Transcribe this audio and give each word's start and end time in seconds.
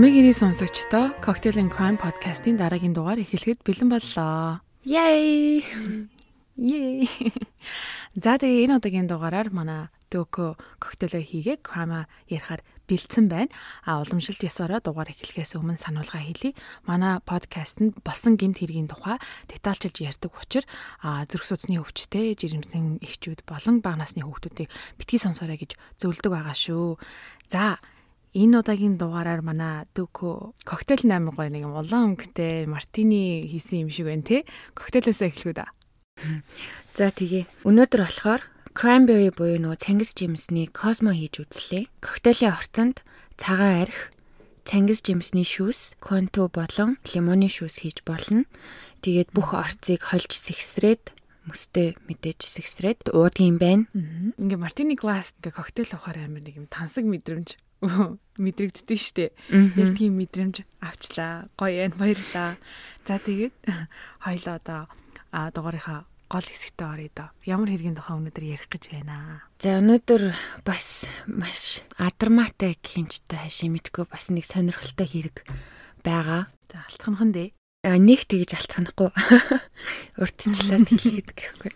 Амиг 0.00 0.16
ирийн 0.16 0.32
сонсогчдоо 0.32 1.12
Cocktail 1.20 1.60
and 1.60 1.68
Crime 1.68 2.00
podcast-ийн 2.00 2.56
дараагийн 2.56 2.96
дугаар 2.96 3.20
эхлэхэд 3.20 3.60
бэлэн 3.60 3.92
боллоо. 3.92 4.64
Yay! 4.80 5.60
Yay! 6.56 7.04
За 8.24 8.40
тэгээ 8.40 8.64
энэ 8.64 8.80
удаагийн 8.80 9.04
дугаараар 9.04 9.52
манай 9.52 9.92
Дөкө 10.08 10.56
коктейлөө 10.80 11.20
хийгээ 11.20 11.56
крама 11.60 12.08
ярихаар 12.32 12.64
бэлдсэн 12.88 13.28
байна. 13.28 13.52
А 13.84 14.00
уламжлалт 14.00 14.40
ёсороо 14.40 14.80
дугаар 14.80 15.12
эхлэхээс 15.12 15.60
өмнө 15.60 15.76
сануулга 15.76 16.16
хэлье. 16.16 16.56
Манай 16.88 17.20
подкастт 17.20 17.84
болсон 18.00 18.40
гэмт 18.40 18.56
хэргийн 18.56 18.88
тухай 18.88 19.20
детальчилж 19.52 20.00
ярьдаг 20.00 20.32
учраас 20.32 20.64
зүрх 21.28 21.44
судасны 21.44 21.76
өвчтэй, 21.76 22.32
жирэмсэн 22.40 23.04
эхчүүд 23.04 23.44
болон 23.44 23.84
бага 23.84 24.00
насны 24.00 24.24
хүүхдүүдийг 24.24 24.72
битгий 24.96 25.20
сонсоорой 25.20 25.60
гэж 25.60 25.76
зөвлөдөг 26.00 26.32
байгаа 26.32 26.56
шүү. 26.56 26.96
За 27.52 27.78
Энэ 28.30 28.62
удаагийн 28.62 28.94
дугаараар 28.94 29.42
манай 29.42 29.90
Дөкө 29.90 30.54
коктейл 30.62 31.02
8 31.02 31.34
гоё 31.34 31.50
нэг 31.50 31.66
улаан 31.66 32.14
өнгөтэй 32.14 32.70
мартини 32.70 33.42
хийсэн 33.50 33.86
юм 33.86 33.90
шиг 33.90 34.06
байна 34.06 34.22
те. 34.22 34.46
Коктейлээс 34.78 35.26
эхлэхүү 35.26 35.54
да. 35.58 35.66
За 36.98 37.10
тэгээ. 37.10 37.66
Өнөөдөр 37.66 38.00
болохоор 38.06 38.42
cranberry 38.70 39.34
буюу 39.34 39.58
нөгөө 39.58 39.82
Цангис 39.82 40.14
жимсний 40.14 40.70
космо 40.70 41.10
хийж 41.10 41.42
үзлээ. 41.42 41.90
Коктейлийн 41.98 42.54
орцонд 42.54 43.02
цагаан 43.34 43.90
арх, 43.90 44.14
Цангис 44.62 45.02
жимсний 45.02 45.42
шүүс, 45.42 45.98
конто 45.98 46.46
болон 46.54 47.02
лимоны 47.10 47.50
шүүс 47.50 47.82
хийж 47.82 48.06
болно. 48.06 48.46
Тэгээд 49.02 49.34
бүх 49.34 49.58
орцыг 49.58 50.06
хольж 50.06 50.38
сэгсрээд 50.38 51.10
мөстэй 51.50 51.98
мэдээж 52.06 52.46
сэгсрээд 52.46 53.10
уудгийн 53.10 53.58
байна. 53.58 53.90
Ингээ 54.38 54.60
мартини 54.60 54.94
глас 54.94 55.34
ингээ 55.42 55.50
коктейл 55.50 55.98
ухаар 55.98 56.30
амар 56.30 56.46
нэг 56.46 56.62
юм 56.62 56.70
тансаг 56.70 57.02
мэдрэмж 57.02 57.58
мэдрэгддэг 58.44 58.98
штэ. 58.98 59.32
Яг 59.50 59.96
тийм 59.96 60.20
мэдрэмж 60.20 60.64
авчлаа. 60.80 61.48
Гоё 61.56 61.88
энэ 61.88 61.96
баярлаа. 61.96 62.56
За 63.08 63.16
тэгээд 63.16 63.56
хоёлоо 64.24 64.54
одоо 64.60 64.80
дугаарынхаа 65.32 66.04
гол 66.30 66.46
хэсэгтээ 66.46 66.86
оръё 66.86 67.10
доо. 67.10 67.28
Ямар 67.42 67.74
хэргийн 67.74 67.98
тухай 67.98 68.14
өнөөдөр 68.14 68.44
ярих 68.46 68.70
гэж 68.70 68.94
байна. 68.94 69.42
За 69.58 69.82
өнөөдөр 69.82 70.22
бас 70.62 71.08
маш 71.26 71.82
адармаатай 71.98 72.78
гинжтэй 72.78 73.40
хаши 73.40 73.66
мэдгүй 73.66 74.06
бас 74.06 74.30
нэг 74.30 74.46
сонирхолтой 74.46 75.08
хэрэг 75.10 75.36
байгаа. 76.06 76.46
За 76.70 76.86
алтханхан 76.86 77.34
дээ. 77.34 77.50
Нэг 77.82 78.30
тэгж 78.30 78.60
алтханахгүй. 78.60 79.10
Урдчлаад 80.22 80.86
хэлэхэд 80.86 81.30
гэхгүй. 81.34 81.72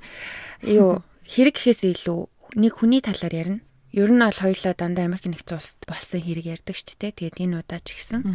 Юу 0.70 1.02
хэрэг 1.26 1.58
гэхээс 1.58 1.82
илүү 1.90 2.20
нэг 2.60 2.72
хүний 2.78 3.02
талаар 3.02 3.34
ярина 3.34 3.60
Ер 3.94 4.10
нь 4.10 4.18
бол 4.18 4.34
хоёулаа 4.34 4.74
дандаа 4.74 5.06
Америк 5.06 5.30
нэгдсэн 5.30 5.54
улсад 5.54 5.82
болсон 5.86 6.18
хэрэг 6.18 6.46
ярьдаг 6.50 6.74
шүү 6.74 6.98
дээ. 6.98 7.14
Тэгээд 7.14 7.38
энэ 7.46 7.62
удаа 7.62 7.78
ч 7.78 7.94
гэсэн 7.94 8.26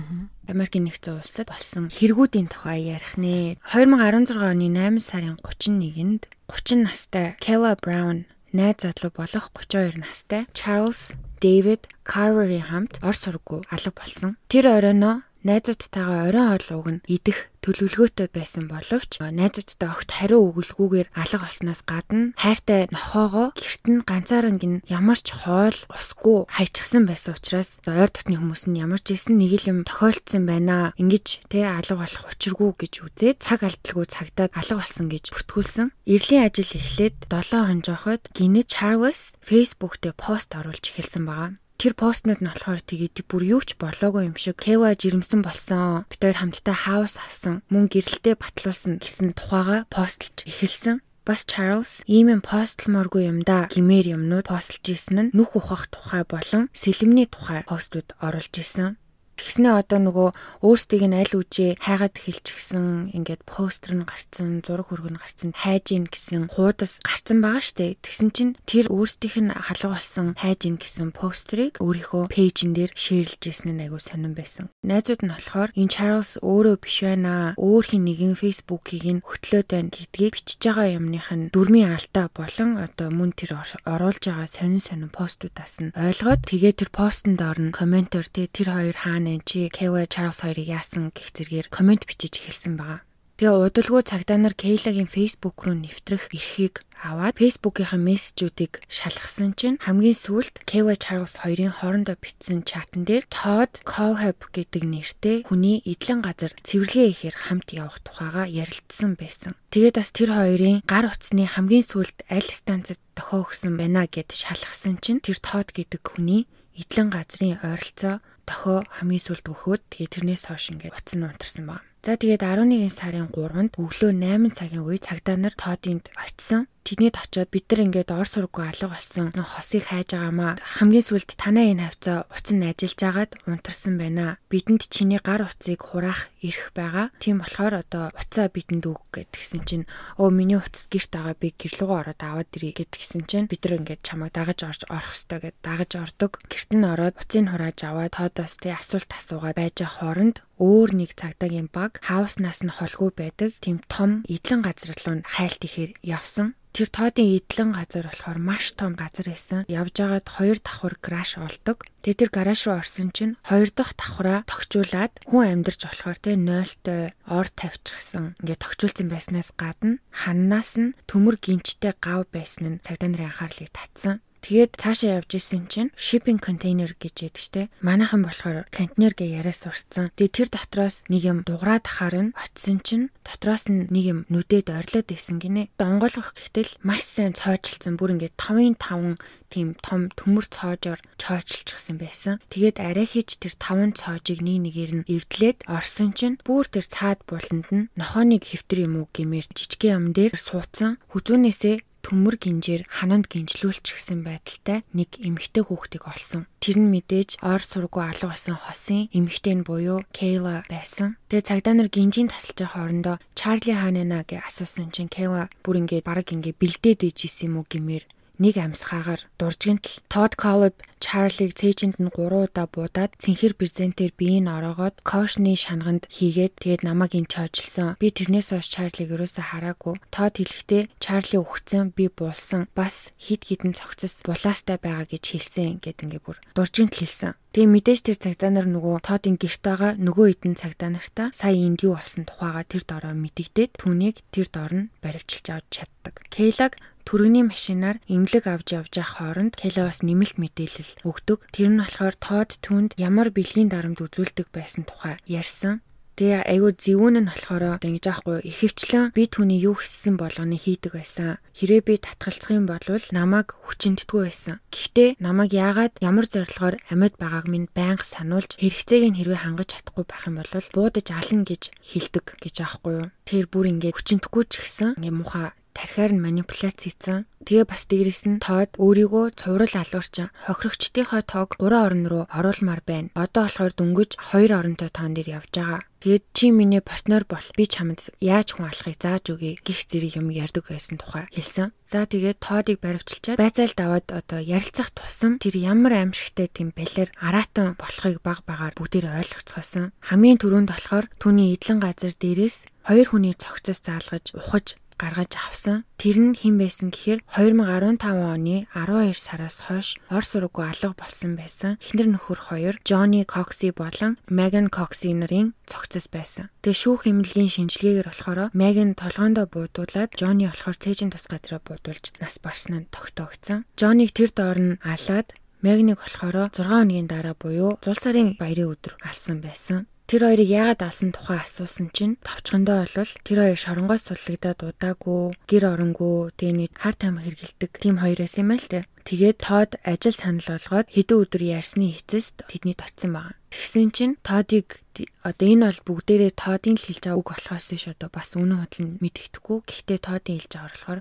Америк 0.48 0.74
нэгдсэн 0.80 1.20
улсад 1.20 1.52
болсон 1.52 1.92
хэрэгүүдийн 1.92 2.48
тухай 2.48 2.88
ярих 2.96 3.20
нэ. 3.20 3.60
2016 3.68 4.40
оны 4.40 4.72
8 4.72 5.04
сарын 5.04 5.36
31-нд 5.44 6.32
30 6.48 6.88
настай 6.88 7.36
Kayla 7.44 7.76
Brown 7.76 8.24
найз 8.56 8.88
залуу 8.88 9.12
болох 9.12 9.52
32 9.52 10.00
настай 10.00 10.48
Charles 10.56 11.12
David 11.44 11.92
Carver-ийн 12.08 12.72
хамт 12.72 13.04
ор 13.04 13.16
сургуу 13.20 13.68
алга 13.68 13.92
болсон. 13.92 14.40
Тэр 14.48 14.72
оройноо 14.80 15.28
найзуудтайгаа 15.44 16.28
оройн 16.28 16.48
хоол 16.56 16.68
ууг 16.76 16.88
нь 16.88 17.04
идэх 17.08 17.52
төлөвлөгөөтэй 17.64 18.28
байсан 18.32 18.66
боловч 18.72 19.20
найзуудтай 19.20 19.90
огт 19.90 20.10
хариу 20.10 20.42
өгөлгүйгээр 20.50 21.12
алга 21.14 21.38
болсноос 21.44 21.82
гадна 21.84 22.34
хайртай 22.40 22.88
нохоогоо 22.94 23.52
гэрт 23.56 23.84
нь 23.92 24.06
ганцаараа 24.08 24.56
гин 24.56 24.82
ямар 24.88 25.20
ч 25.20 25.36
хоол 25.36 25.78
усгүй 25.92 26.48
хайчихсан 26.48 27.04
байсан 27.06 27.36
учраас 27.36 27.80
ойр 27.86 28.10
дотны 28.10 28.40
хүмүүс 28.40 28.70
нь 28.72 28.80
ямар 28.80 29.02
ч 29.04 29.16
исэн 29.16 29.38
нэг 29.38 29.60
л 29.60 29.70
юм 29.72 29.80
тохиолдсон 29.84 30.44
байна 30.48 30.96
ингэж 30.96 31.48
тэ 31.52 31.68
алга 31.68 32.00
болох 32.00 32.24
учиргүй 32.32 32.72
гэж 32.80 32.94
үзээд 33.06 33.38
цаг 33.44 33.68
алдалгүй 33.68 34.06
цагдаад 34.08 34.52
алга 34.56 34.80
болсон 34.80 35.08
гэж 35.12 35.32
бүртгүүлсэн. 35.34 35.88
Эрлийн 36.08 36.48
ажил 36.48 36.72
эхлээд 36.74 37.30
7 37.30 37.68
хон 37.68 37.82
жоход 37.86 38.22
гинэ 38.34 38.64
Чарльз 38.66 39.34
Facebook 39.44 40.00
дээр 40.02 40.16
пост 40.16 40.56
оруулж 40.56 40.86
эхэлсэн 40.90 41.24
байгаа. 41.28 41.52
Тэр 41.80 41.96
постнууд 41.96 42.44
нь 42.44 42.52
болохоор 42.52 42.84
тэгээд 42.84 43.24
бүр 43.32 43.56
юу 43.56 43.64
ч 43.64 43.80
болоогүй 43.80 44.28
юм 44.28 44.36
шиг 44.36 44.60
Кева 44.60 44.92
жирэмсэн 45.00 45.40
болсон. 45.40 46.04
Бид 46.12 46.20
хоёр 46.20 46.36
хамтдаа 46.44 46.76
хаус 46.76 47.16
авсан. 47.16 47.64
Мөн 47.72 47.88
гэрэлтэй 47.88 48.36
батлуулсан 48.36 49.00
гэсэн 49.00 49.32
тухайга 49.32 49.88
постлж 49.88 50.44
эхэлсэн. 50.44 51.00
Бас 51.24 51.48
Чарльз 51.48 52.04
ийм 52.04 52.36
юм 52.36 52.42
постлморгүй 52.44 53.32
юм 53.32 53.40
да 53.48 53.72
гимээр 53.72 54.20
юмнууд 54.20 54.52
постлж 54.52 54.84
исэн 54.92 55.32
нь 55.32 55.32
нүх 55.32 55.56
ухах 55.56 55.88
тухай 55.88 56.28
болон 56.28 56.68
сэлэмний 56.76 57.32
тухай 57.32 57.64
постууд 57.64 58.12
оруулж 58.20 58.52
исэн. 58.60 59.00
Тэгснээ 59.40 59.74
одоо 59.80 60.00
нөгөө 60.04 60.30
өөрсдийг 60.68 61.04
нь 61.08 61.16
аль 61.16 61.32
үжээ 61.32 61.80
хайгаад 61.80 62.16
эхэлчихсэн 62.20 63.16
ингээд 63.16 63.48
постэр 63.48 63.96
нь 63.96 64.04
гарцсан, 64.04 64.60
зураг 64.60 64.92
хөргөн 64.92 65.16
гарцсан, 65.16 65.56
хайж 65.56 65.96
ийн 65.96 66.06
гэсэн 66.12 66.52
хуудас 66.52 67.00
гарцсан 67.00 67.40
байгаа 67.40 67.64
штэ. 67.64 67.96
Тэгсэн 68.04 68.30
чинь 68.36 68.54
тэр 68.68 68.92
өөрсдийнх 68.92 69.38
нь 69.40 69.52
халга 69.56 69.96
болсон 69.96 70.36
хайж 70.36 70.68
ийн 70.68 70.76
гэсэн 70.76 71.16
постерыг 71.16 71.80
өөрийнхөө 71.80 72.28
пэйжин 72.28 72.76
дээр 72.76 72.92
шеэрлж 72.94 73.42
ирсэн 73.48 73.80
нь 73.80 73.84
айгу 73.88 73.98
сонирн 73.98 74.36
байсан. 74.36 74.68
Найзууд 74.84 75.24
нь 75.24 75.32
болохоор 75.32 75.72
энэ 75.74 75.94
Чарльз 75.94 76.38
өөрөө 76.44 76.76
биш 76.84 76.98
байна. 77.08 77.56
Өөр 77.56 77.86
хин 77.88 78.04
нэгэн 78.06 78.36
фейсбુકийг 78.36 79.06
нь 79.08 79.24
хөтлөөд 79.24 79.68
байна 79.72 79.90
гэдгийг 79.90 80.36
бичиж 80.36 80.62
байгаа 80.62 81.00
юмных 81.00 81.32
нь 81.32 81.50
дөрмийн 81.50 81.96
алдаа 81.96 82.28
болон 82.34 82.80
одоо 82.80 83.08
мөн 83.10 83.32
тэр 83.34 83.58
оруулж 83.88 84.24
байгаа 84.26 84.48
сонин 84.48 84.84
сонин 84.84 85.12
постуудаас 85.14 85.80
нь 85.84 85.94
ойлгоод 85.96 86.42
тэгээ 86.48 86.74
тэр 86.80 86.90
постонд 86.94 87.40
орно 87.42 87.72
комментор 87.76 88.26
тэр 88.28 88.68
хоёр 88.70 88.98
хаана 88.98 89.29
байна 89.30 89.46
чи 89.46 89.70
Кейла 89.70 90.10
Чарльз 90.10 90.42
хоёрыг 90.42 90.66
яасан 90.66 91.14
гэх 91.14 91.30
зэргээр 91.30 91.70
комент 91.70 92.10
бичиж 92.10 92.42
эхэлсэн 92.42 92.74
байгаа. 92.74 93.06
Тэгээ 93.40 93.72
удалгүй 93.72 94.04
цагдаа 94.04 94.36
нар 94.36 94.52
Кейлагийн 94.52 95.08
Facebook 95.08 95.64
руу 95.64 95.72
нэвтрэх 95.72 96.28
эрхийг 96.28 96.84
аваад 97.00 97.40
Facebook-ийн 97.40 98.04
мессежүүдийг 98.04 98.84
шалгасан 98.92 99.56
чинь 99.56 99.80
хамгийн 99.80 100.12
сүүлд 100.12 100.68
Кейла 100.68 101.00
Чарльз 101.00 101.40
хоёрын 101.40 101.72
хоорондоо 101.72 102.20
бичсэн 102.20 102.68
чатан 102.68 103.08
дээр 103.08 103.24
Todd 103.32 103.80
Colhub 103.88 104.44
гэдэг 104.52 104.84
нэртэй 104.84 105.38
хүний 105.48 105.80
эдлэн 105.88 106.20
газар 106.20 106.52
цэвэрлэгээ 106.68 107.08
ихээр 107.16 107.36
хамт 107.40 107.72
явах 107.72 108.04
тухайга 108.04 108.44
ярилцсан 108.44 109.16
байсан. 109.16 109.56
Тэгээд 109.72 109.96
бас 109.96 110.12
тэр 110.12 110.36
хоёрын 110.36 110.84
гар 110.84 111.08
утасны 111.08 111.48
хамгийн 111.48 111.88
сүүлд 111.88 112.28
аль 112.28 112.52
станцад 112.52 113.00
дохио 113.16 113.48
өгсөн 113.48 113.80
байна 113.80 114.04
гэд 114.04 114.36
шалгасан 114.36 115.00
чинь 115.00 115.24
тэр 115.24 115.40
Todd 115.40 115.72
гэдэг 115.72 116.04
хүний 116.04 116.44
эдлэн 116.76 117.08
газрын 117.08 117.64
ойролцоо 117.64 118.20
дохио 118.50 118.82
хамгийн 118.98 119.22
сүлд 119.22 119.46
өгөхөд 119.46 119.82
тэгээ 119.94 120.10
тэрнээс 120.10 120.44
хойш 120.50 120.74
ингээд 120.74 120.98
утас 120.98 121.14
нь 121.14 121.24
унтарсан 121.30 121.66
байна. 121.70 121.86
За 122.02 122.18
тэгээд 122.18 122.42
11 122.42 122.90
сарын 122.90 123.30
3-нд 123.30 123.78
өглөө 123.78 124.12
8 124.18 124.58
цагийн 124.58 124.88
үе 124.88 124.98
цагдаа 124.98 125.38
нар 125.38 125.54
Тоодинд 125.54 126.10
очисон. 126.18 126.66
Тэднийд 126.90 127.22
очиод 127.22 127.54
бид 127.54 127.70
нар 127.70 127.86
ингээд 127.86 128.10
ор 128.18 128.26
сургуу 128.26 128.66
алга 128.66 128.90
болсон 128.90 129.30
хосыг 129.30 129.94
хайж 129.94 130.18
байгаамаа. 130.18 130.58
Хамгийн 130.58 131.06
сүлд 131.06 131.38
танаа 131.38 131.70
энэ 131.70 131.86
хавцаа 131.86 132.26
утас 132.34 132.50
нь 132.50 132.66
ажиллаж 132.66 133.02
агаад 133.06 133.32
унтарсан 133.46 133.94
байна. 134.02 134.42
Бидэнд 134.50 134.90
чиний 134.90 135.22
гар 135.22 135.46
утсыг 135.46 135.86
хураах 135.86 136.34
эрх 136.42 136.74
байгаа. 136.74 137.14
Тийм 137.22 137.46
болохоор 137.46 137.86
одоо 137.86 138.10
уцаа 138.18 138.50
бидэнд 138.50 138.90
өг 138.90 139.06
гэдгсэн 139.14 139.70
чинь 139.70 139.86
өө 140.18 140.34
миний 140.34 140.58
утас 140.58 140.90
гэрт 140.90 141.14
байгаа 141.14 141.38
би 141.38 141.54
гэрлүүгөө 141.54 141.98
ороод 142.10 142.22
аваад 142.26 142.50
ирье 142.58 142.74
гэдгсэн 142.82 143.22
чинь 143.30 143.46
бид 143.46 143.62
нар 143.70 143.86
ингээд 143.86 144.02
чамайг 144.02 144.34
дагаж 144.34 144.60
орж 144.66 144.82
орох 144.90 145.14
ёстой 145.14 145.46
гэд 145.46 145.62
дагаж 145.62 145.92
ордог. 145.94 146.42
Гэрт 146.50 146.74
нь 146.74 146.90
ороод 146.90 147.22
уцыг 147.22 147.46
хурааж 147.54 147.80
аваад 147.86 148.18
тоодоос 148.18 148.58
тэ 148.66 148.74
асуулт 148.74 149.14
асуугаад 149.14 149.62
байж 149.62 149.78
хооронд 149.86 150.42
өөр 150.58 150.90
нэг 150.92 151.14
цагдаагийн 151.16 151.70
баг 151.72 152.04
хауснаас 152.04 152.66
нь 152.66 152.74
холгүй 152.74 153.14
байдаг 153.16 153.56
тийм 153.64 153.80
том 153.88 154.28
эдлэн 154.28 154.66
газар 154.66 154.98
руу 154.98 155.24
хайлт 155.24 155.62
ихээр 155.64 155.96
явсан. 156.04 156.59
Тэр 156.80 156.96
тоодын 156.96 157.44
эдлэн 157.44 157.76
газар 157.76 158.08
болохоор 158.08 158.40
маш 158.40 158.72
том 158.72 158.96
газар 158.96 159.28
байсан. 159.28 159.68
Явж 159.68 160.00
байгаад 160.00 160.32
хоёр 160.32 160.64
давхар 160.64 160.96
краш 160.96 161.36
олдог. 161.36 161.84
Тэгээ 162.08 162.20
тэр 162.24 162.32
гараж 162.32 162.60
руу 162.64 162.80
орсон 162.80 163.12
чинь 163.12 163.36
хоёр 163.44 163.68
дахь 163.68 164.00
давхраа 164.00 164.48
тогчуулаад 164.48 165.12
хүн 165.28 165.60
амьдарч 165.60 165.92
болохоор 165.92 166.16
те 166.24 166.40
0-той 166.40 167.12
ор 167.28 167.48
тавьчихсан. 167.52 168.40
Ингээд 168.40 168.64
тогчуулсан 168.64 169.12
байснаас 169.12 169.52
гадна 169.60 170.00
ханнаас 170.08 170.80
нь 170.80 170.96
төмөр 171.04 171.36
гинчтэй 171.44 172.00
гав 172.00 172.32
байсан 172.32 172.80
нь 172.80 172.82
цагдаа 172.88 173.12
нарын 173.12 173.28
анхаарлыг 173.28 173.76
татсан. 173.76 174.24
Тэгээд 174.40 174.80
цаашаа 174.80 175.20
явж 175.20 175.32
исэн 175.36 175.68
чинь 175.68 175.92
shipping 176.00 176.40
container 176.40 176.92
гэж 176.96 177.28
яддаг 177.28 177.44
штэ. 177.44 177.62
Манайхан 177.84 178.24
болохоор 178.24 178.66
контейнер 178.72 179.14
гэ 179.14 179.44
яриа 179.44 179.54
сурцсан. 179.54 180.12
Тэгээд 180.16 180.36
тэр 180.36 180.50
дотроос 180.56 181.04
нэг 181.12 181.24
юм 181.28 181.40
дуграад 181.44 181.86
харна 181.86 182.32
очисон 182.40 182.80
чинь 182.80 183.06
дотроос 183.28 183.68
нь 183.68 183.92
нэг 183.92 184.06
юм 184.08 184.20
нүдэд 184.32 184.72
ойрлоод 184.72 185.12
исэн 185.12 185.44
гинэ. 185.44 185.70
Донгойлгох 185.76 186.34
гэтэл 186.34 186.80
маш 186.86 187.04
сайн 187.04 187.36
цоожилцсан. 187.36 188.00
Бүр 188.00 188.16
ингээд 188.16 188.40
5-5 188.40 189.20
тийм 189.50 189.76
том 189.82 190.08
төмөр 190.14 190.46
цоожоор 190.48 191.02
чойчилчихсан 191.18 191.98
байсан. 191.98 192.40
Тэгээд 192.54 192.78
арай 192.80 193.08
хийж 193.10 193.42
тэр 193.42 193.58
5 193.58 193.98
цоожийг 193.98 194.40
нэг 194.46 194.58
нэгээр 194.70 194.92
нь 195.04 195.08
эвдлээд 195.10 195.66
орсон 195.68 196.14
чинь 196.14 196.40
бүр 196.46 196.70
тэр 196.70 196.86
цаад 196.86 197.26
буланд 197.26 197.68
нь 197.74 197.90
нохооныг 197.98 198.46
хэвтэр 198.46 198.86
юм 198.86 199.04
уу 199.04 199.08
гэмээр 199.10 199.50
жижигхэн 199.52 199.94
юм 199.98 200.06
дээр 200.14 200.34
суудсан. 200.38 201.02
Хүзүүнээсээ 201.12 201.89
төмөр 202.06 202.36
гинжээр 202.40 202.88
хананд 202.88 203.28
гинжлүүлчихсэн 203.32 204.24
байдалтай 204.24 204.84
нэг 204.96 205.20
эмэгтэй 205.20 205.64
хүүхдийг 205.66 206.08
олсон. 206.08 206.48
Тэр 206.64 206.78
нь 206.82 206.92
мэдээж 206.92 207.40
ор 207.44 207.62
сургуу 207.64 208.04
алга 208.04 208.32
болсон 208.32 208.58
хосын 208.60 209.10
эмэгтэй 209.14 209.56
нь 209.60 209.68
буюу 209.68 210.04
Кейла 210.16 210.64
байсан. 210.70 211.20
Тэгээ 211.30 211.48
цагдаа 211.48 211.74
нар 211.76 211.90
гинжийн 211.92 212.32
тасалж 212.32 212.60
хоорондоо 212.66 213.18
Чарли 213.36 213.74
хаанаа 213.76 214.24
гэж 214.28 214.44
асуусан 214.48 214.92
чинь 214.96 215.12
Кейла 215.12 215.48
бүр 215.64 215.84
ингээд 215.84 216.08
баг 216.08 216.28
ингээд 216.28 216.60
бэлдээд 216.60 217.06
ижсэн 217.06 217.54
юм 217.54 217.62
уу 217.62 217.66
гэмээр 217.66 218.04
нэг 218.40 218.56
амьсгаагаар 218.56 219.22
дуржигнтал 219.36 220.00
Тод 220.08 220.34
Колб 220.40 220.76
Чарлиг 221.04 221.56
цээжинд 221.60 222.00
нь 222.00 222.12
3 222.12 222.48
удаа 222.48 222.68
буудаад 222.72 223.16
цэнхэр 223.20 223.56
презентер 223.56 224.12
биеийг 224.16 224.48
ороогоод 224.48 225.00
Кошны 225.04 225.56
шанганд 225.56 226.08
хийгээд 226.08 226.60
тэгээд 226.60 226.84
намайг 226.88 227.16
ин 227.20 227.28
чойжилсан. 227.28 227.96
Би 228.00 228.12
тэрнээс 228.12 228.52
хойш 228.52 228.68
Чарлиг 228.72 229.12
ерөөсө 229.16 229.44
хараагүй. 229.44 229.96
Тод 230.12 230.34
хэлэхдээ 230.40 230.84
Чарли 231.04 231.38
өгцөн 231.40 231.96
би 231.96 232.08
буулсан. 232.12 232.68
Бас 232.76 233.12
хид 233.20 233.48
хідэн 233.48 233.76
цогцос 233.76 234.24
булаастай 234.28 234.80
байгаа 234.80 235.08
гэж 235.08 235.24
хэлсэн 235.36 235.80
гэд 235.80 236.04
ингээ 236.04 236.24
бүр 236.24 236.38
дуржигнтал 236.56 237.00
хэлсэн. 237.04 237.36
Тэгээ 237.50 237.74
мэдээж 237.74 238.00
тэр 238.06 238.18
цагдаа 238.20 238.52
нар 238.54 238.68
нөгөө 238.70 239.02
Тодын 239.02 239.36
гэрт 239.42 239.62
байгаа 239.66 239.92
нөгөө 239.98 240.28
эдэн 240.38 240.54
цагдаа 240.54 240.94
нартаа 240.94 241.28
сая 241.34 241.58
энд 241.58 241.82
юу 241.82 241.98
болсон 241.98 242.30
тухайга 242.30 242.62
тэр 242.62 242.84
дороо 242.86 243.14
мэдэгдээд 243.18 243.74
түүнийг 243.74 244.22
тэр 244.30 244.48
дор 244.54 244.74
нь 244.76 244.90
баривчилж 245.02 245.48
авч 245.50 245.82
чаддаг. 245.82 246.22
Кейлаг 246.30 246.78
түргэний 247.10 247.42
машинаар 247.42 247.98
эмнэлэг 248.06 248.46
авч 248.46 248.78
явж 248.78 248.94
байх 249.02 249.18
хооронд 249.18 249.58
Келовас 249.58 250.06
нэмэлт 250.06 250.38
мэдээлэл 250.38 251.02
өгдөг. 251.10 251.50
Тэр 251.50 251.74
нь 251.74 251.82
болохоор 251.82 252.14
Тод 252.22 252.62
түнд 252.62 252.94
ямар 253.02 253.34
бэлгийн 253.34 253.74
дарамт 253.74 253.98
үзүүлдэг 253.98 254.54
байсан 254.54 254.86
тухай 254.86 255.18
ярьсан. 255.26 255.82
Тэгээ 256.22 256.46
айгүй 256.52 256.76
зөвүүн 256.78 257.16
нь 257.24 257.32
болохоор 257.34 257.82
ингэж 257.82 258.06
аахгүй 258.12 258.46
ихэвчлэн 258.46 259.16
би 259.16 259.26
түүний 259.26 259.58
юу 259.58 259.80
хийсэн 259.80 260.22
болгоны 260.22 260.60
хийдэг 260.60 261.00
байсан. 261.00 261.42
Хэрэг 261.58 261.82
би 261.88 261.96
татгалзах 261.98 262.52
юм 262.54 262.70
бол 262.70 262.84
намайг 263.16 263.56
хүчинтдэггүй 263.56 264.22
байсан. 264.28 264.60
Гэхдээ 264.68 265.18
намайг 265.18 265.56
яагаад 265.56 265.96
ямар 266.04 266.28
зорилгоор 266.28 266.76
амьд 266.92 267.16
байгааг 267.18 267.48
минь 267.48 267.72
байнга 267.72 268.04
сануулж 268.04 268.60
хэрэгцээг 268.60 269.16
нь 269.16 269.18
хэрвээ 269.18 269.48
хангаж 269.48 269.80
чадахгүй 269.80 270.06
байх 270.06 270.28
юм 270.28 270.44
бол 270.44 270.52
буудаж 270.76 271.08
ална 271.08 271.48
гэж 271.48 271.64
хэлдэг 271.88 272.26
гэж 272.44 272.56
аахгүй 272.68 272.94
юу. 273.00 273.08
Тэр 273.24 273.48
бүр 273.48 273.72
ингээд 273.72 273.96
хүчинтдэггүй 273.96 274.44
ч 274.52 274.54
гэсэн 274.60 275.00
ингээ 275.00 275.16
муха 275.16 275.56
тархиар 275.80 276.12
нь 276.12 276.20
манипуляц 276.20 276.76
хийсэн. 276.84 277.24
Тэгээ 277.48 277.66
бас 277.72 277.88
дээрэс 277.88 278.28
нь 278.28 278.44
тоод 278.44 278.76
өөрийгөө 278.76 279.40
цуврал 279.40 279.72
алуурчин 279.80 280.28
хохирогчдийнхоо 280.44 281.24
тоог 281.24 281.56
3 281.56 281.72
орн 281.72 282.04
руу 282.12 282.24
оруулмаар 282.28 282.84
байна. 282.84 283.16
Одоо 283.16 283.48
болохоор 283.48 283.72
дөнгөж 283.80 284.12
2 284.36 284.52
оронтой 284.52 284.92
тоон 284.92 285.16
дээр 285.16 285.40
явж 285.40 285.56
байгаа. 285.56 285.80
Тэгээд 286.04 286.24
чи 286.36 286.52
миний 286.52 286.84
партнер 286.84 287.24
бол 287.28 287.44
би 287.56 287.64
чамд 287.64 288.12
яаж 288.20 288.56
хүн 288.56 288.72
алахыг 288.72 288.96
зааж 289.00 289.24
өгье 289.36 289.60
гих 289.64 289.84
зэрэг 289.88 290.20
юм 290.20 290.32
ярьдаг 290.32 290.68
байсан 290.68 290.96
тухай 291.00 291.28
хэлсэн. 291.32 291.76
За 291.88 292.08
тэгээд 292.08 292.40
тоодыг 292.40 292.80
баривчилчаад 292.84 293.40
байцаалд 293.40 293.80
аваад 293.80 294.08
одоо 294.12 294.40
ярилцах 294.40 294.92
тусам 294.96 295.40
тэр 295.44 295.60
ямар 295.60 296.00
аимшигтай 296.00 296.48
тийм 296.48 296.72
бэлэр 296.72 297.12
араатан 297.20 297.76
болохыг 297.76 298.24
баг 298.24 298.48
багаар 298.48 298.76
бүгдээр 298.80 299.12
ойлгоцгоосон. 299.12 299.92
Хамгийн 300.00 300.40
түрүүнд 300.40 300.72
болохоор 300.72 301.12
түүний 301.20 301.56
эдлэн 301.60 301.84
газар 301.84 302.16
дээрээс 302.16 302.68
хоёр 302.88 303.08
хүний 303.12 303.36
цогцос 303.36 303.84
заалгаж 303.84 304.40
ухаж 304.40 304.80
гаргаж 305.00 305.40
авсан. 305.40 305.88
Тэр 305.96 306.20
нь 306.20 306.36
хэн 306.36 306.60
байсан 306.60 306.92
гэхээр 306.92 307.24
2015 307.40 308.04
оны 308.04 308.68
12 308.76 309.16
сараас 309.16 309.58
хойш 309.72 309.96
Орос 310.12 310.36
ураггүй 310.36 310.66
алга 310.68 310.92
болсон 311.00 311.40
байсан. 311.40 311.80
Эхнэр 311.80 312.12
нөхөр 312.20 312.40
хоёр 312.52 312.76
Johnny 312.84 313.24
Coxey 313.24 313.72
болон 313.72 314.20
Megan 314.28 314.68
Coxey 314.68 315.16
нарын 315.16 315.56
цогцос 315.64 316.12
байсан. 316.12 316.52
Тэгээ 316.62 316.76
шүүх 316.84 317.08
эмнэлгийн 317.08 317.50
шинжилгээгээр 317.50 318.12
болохоор 318.12 318.52
Megan 318.52 319.00
толгоондоо 319.00 319.48
буудуулаад 319.48 320.12
Johnny 320.20 320.52
болохоор 320.52 320.76
цээжин 320.76 321.16
тус 321.16 321.32
газараа 321.32 321.64
буудуулж 321.64 322.12
нас 322.20 322.36
барсан 322.44 322.84
нь 322.84 322.92
тогтоогдсон. 322.92 323.64
Johnny-г 323.80 324.12
тэр 324.12 324.30
доор 324.36 324.60
нь 324.60 324.80
алаад 324.84 325.32
Мегниг 325.62 326.00
болохоор 326.00 326.56
6 326.56 326.64
хоногийн 326.64 327.08
дараа 327.12 327.36
буюу 327.36 327.76
зул 327.84 328.00
сарын 328.00 328.40
баярын 328.40 328.72
өдөр 328.80 328.96
алсан 329.04 329.44
байсан. 329.44 329.92
Тэр 330.10 330.26
хоёрыг 330.26 330.50
яагаад 330.50 330.82
алсан 330.90 331.14
тухай 331.14 331.38
асуусан 331.38 331.94
чинь 331.94 332.18
товчхондоо 332.26 332.82
бол 332.82 333.14
тэр 333.22 333.38
хоёр 333.46 333.60
шоронгоос 333.62 334.10
суллагдаад 334.10 334.60
удаагүй, 334.66 335.38
гэр 335.46 335.64
оронгүй, 335.70 336.34
тэгээ 336.34 336.56
нэг 336.66 336.72
хар 336.74 336.98
тамхи 336.98 337.30
хэргэлдэг 337.30 337.72
тийм 337.78 338.02
хоёроос 338.02 338.34
юм 338.42 338.58
л 338.58 338.66
тэ. 338.66 338.90
Тэгээд 339.06 339.38
Тод 339.38 339.78
ажил 339.86 340.18
санал 340.18 340.50
болгоод 340.50 340.90
хэдэн 340.90 341.14
өдөр 341.14 341.44
ярьсны 341.62 341.94
эцэст 341.94 342.42
тэдний 342.50 342.74
татсан 342.74 343.14
байна. 343.14 343.39
Тэгсэн 343.50 343.90
чинь 343.92 344.16
Тодыг 344.22 344.82
одоо 345.24 345.48
энэ 345.48 345.68
бол 345.70 345.82
бүгдээрээ 345.88 346.34
Тодын 346.36 346.76
л 346.76 346.84
хэлж 346.84 347.04
байгаа 347.08 347.20
үг 347.20 347.30
болохоос 347.32 347.66
биш 347.72 347.86
одоо 347.88 348.10
бас 348.12 348.36
үнэн 348.36 348.60
бодол 348.60 348.84
нь 348.84 348.98
мэддэхгүй. 349.00 349.58
Гэхдээ 349.64 350.00
Тодын 350.00 350.36
хэлж 350.40 350.52
байгаа 350.52 350.72
болохоор 350.72 351.00